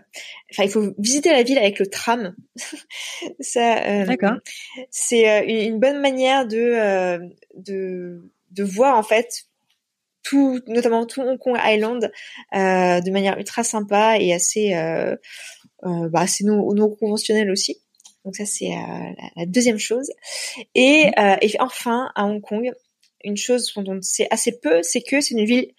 [0.52, 2.36] enfin, il faut visiter la ville avec le tram.
[3.40, 4.38] ça, euh, D'accord.
[4.90, 7.20] C'est une bonne manière de
[7.56, 9.48] de de voir en fait
[10.24, 12.12] tout, notamment tout Hong Kong Island,
[12.56, 15.16] euh, de manière ultra sympa et assez, euh,
[15.86, 17.78] euh, bah, assez non, non conventionnelle aussi.
[18.26, 20.10] Donc ça c'est la, la, deuxième chose.
[20.76, 21.38] Et, mmh.
[21.42, 22.72] et enfin à Hong Kong,
[23.26, 25.74] une chose dont on sait assez peu, c'est que c'est une ville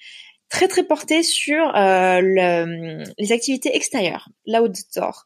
[0.48, 5.24] très très portée sur le, les activités extérieures, l'outdoor.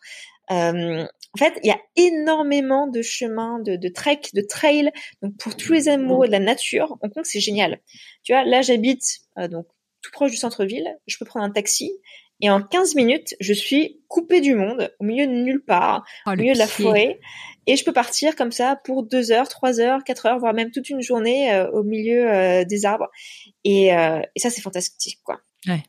[0.50, 4.90] Euh, en fait, il y a énormément de chemins, de, trek, de trails.
[5.22, 7.80] Donc pour tous les amoureux de la nature, Hong Kong c'est génial.
[8.22, 9.66] Tu vois, là j'habite euh, donc
[10.02, 10.96] tout proche du centre-ville.
[11.06, 11.92] Je peux prendre un taxi
[12.40, 16.30] et en 15 minutes, je suis coupée du monde, au milieu de nulle part, oh,
[16.30, 17.20] au milieu de la forêt,
[17.66, 20.70] et je peux partir comme ça pour deux heures, trois heures, quatre heures, voire même
[20.70, 23.08] toute une journée euh, au milieu euh, des arbres.
[23.64, 25.40] Et, et ça, c'est fantastique, quoi.
[25.66, 25.82] Ouais.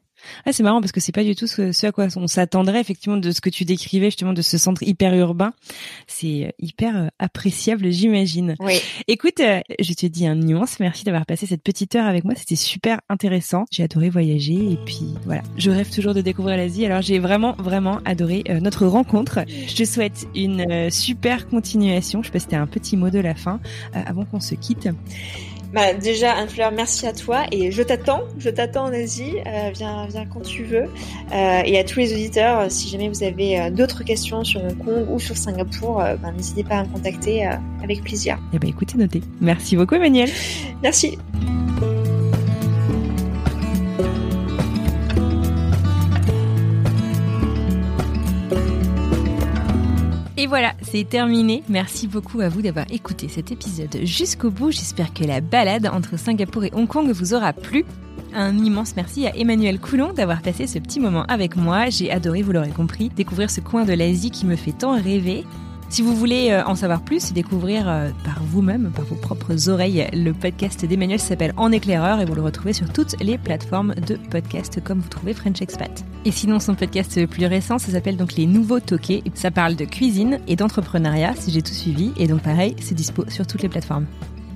[0.45, 3.17] Ah, c'est marrant parce que c'est pas du tout ce, à quoi on s'attendrait effectivement
[3.17, 5.53] de ce que tu décrivais justement de ce centre hyper urbain.
[6.07, 8.55] C'est euh, hyper euh, appréciable, j'imagine.
[8.59, 8.79] Oui.
[9.07, 10.79] Écoute, euh, je te dis un nuance.
[10.79, 12.33] Merci d'avoir passé cette petite heure avec moi.
[12.35, 13.65] C'était super intéressant.
[13.71, 16.85] J'ai adoré voyager et puis voilà, je rêve toujours de découvrir l'Asie.
[16.85, 19.39] Alors j'ai vraiment vraiment adoré notre rencontre.
[19.47, 22.21] Je te souhaite une super continuation.
[22.21, 23.59] Je sais pas si un petit mot de la fin
[23.93, 24.89] avant qu'on se quitte.
[25.73, 30.07] Bah, déjà, Anne-Fleur, merci à toi et je t'attends, je t'attends en Asie, euh, viens,
[30.07, 30.85] viens quand tu veux.
[31.31, 34.77] Euh, et à tous les auditeurs, si jamais vous avez euh, d'autres questions sur Hong
[34.83, 37.47] Kong ou sur Singapour, bah, n'hésitez pas à me contacter
[37.83, 38.39] avec plaisir.
[38.53, 39.21] Eh ben, écoutez, notez.
[39.41, 40.29] Merci beaucoup, Emmanuel.
[40.81, 41.17] Merci.
[50.39, 51.63] Et voilà, c'est terminé.
[51.67, 54.71] Merci beaucoup à vous d'avoir écouté cet épisode jusqu'au bout.
[54.71, 57.83] J'espère que la balade entre Singapour et Hong Kong vous aura plu.
[58.33, 61.89] Un immense merci à Emmanuel Coulon d'avoir passé ce petit moment avec moi.
[61.89, 65.43] J'ai adoré, vous l'aurez compris, découvrir ce coin de l'Asie qui me fait tant rêver.
[65.89, 69.69] Si vous voulez euh, en savoir plus et découvrir euh, par vous-même, par vos propres
[69.69, 73.95] oreilles, le podcast d'Emmanuel s'appelle En éclaireur et vous le retrouvez sur toutes les plateformes
[73.95, 76.05] de podcast comme vous trouvez French Expat.
[76.25, 79.23] Et sinon, son podcast plus récent, ça s'appelle donc Les Nouveaux Toqués.
[79.33, 82.11] Ça parle de cuisine et d'entrepreneuriat, si j'ai tout suivi.
[82.17, 84.05] Et donc pareil, c'est dispo sur toutes les plateformes.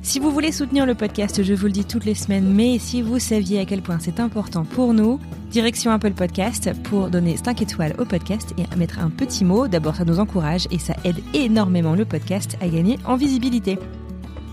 [0.04, 3.02] Si vous voulez soutenir le podcast, je vous le dis toutes les semaines, mais si
[3.02, 5.18] vous saviez à quel point c'est important pour nous,
[5.50, 9.70] direction Apple Podcast pour donner 5 étoiles au podcast et mettre un petit mot.
[9.70, 13.80] D'abord, ça nous encourage et ça aide énormément le podcast à gagner en visibilité.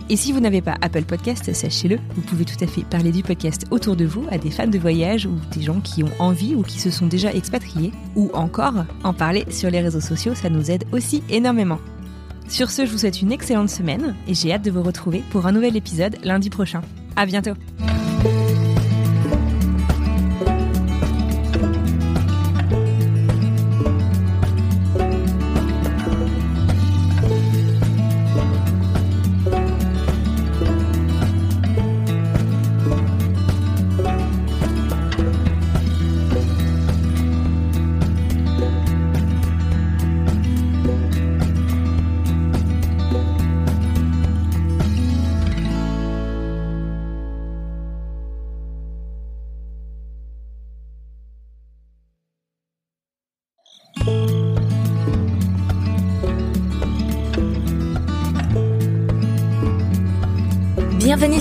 [0.09, 3.25] Et si vous n'avez pas Apple Podcast, sachez-le, vous pouvez tout à fait parler du
[3.25, 6.55] podcast autour de vous à des fans de voyage ou des gens qui ont envie
[6.55, 10.49] ou qui se sont déjà expatriés, ou encore en parler sur les réseaux sociaux, ça
[10.49, 11.81] nous aide aussi énormément.
[12.51, 15.47] Sur ce, je vous souhaite une excellente semaine et j'ai hâte de vous retrouver pour
[15.47, 16.83] un nouvel épisode lundi prochain.
[17.15, 17.55] À bientôt!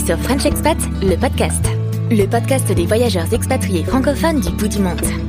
[0.09, 1.63] Sur French Expat, le podcast.
[2.09, 5.28] Le podcast des voyageurs expatriés francophones du bout du monde.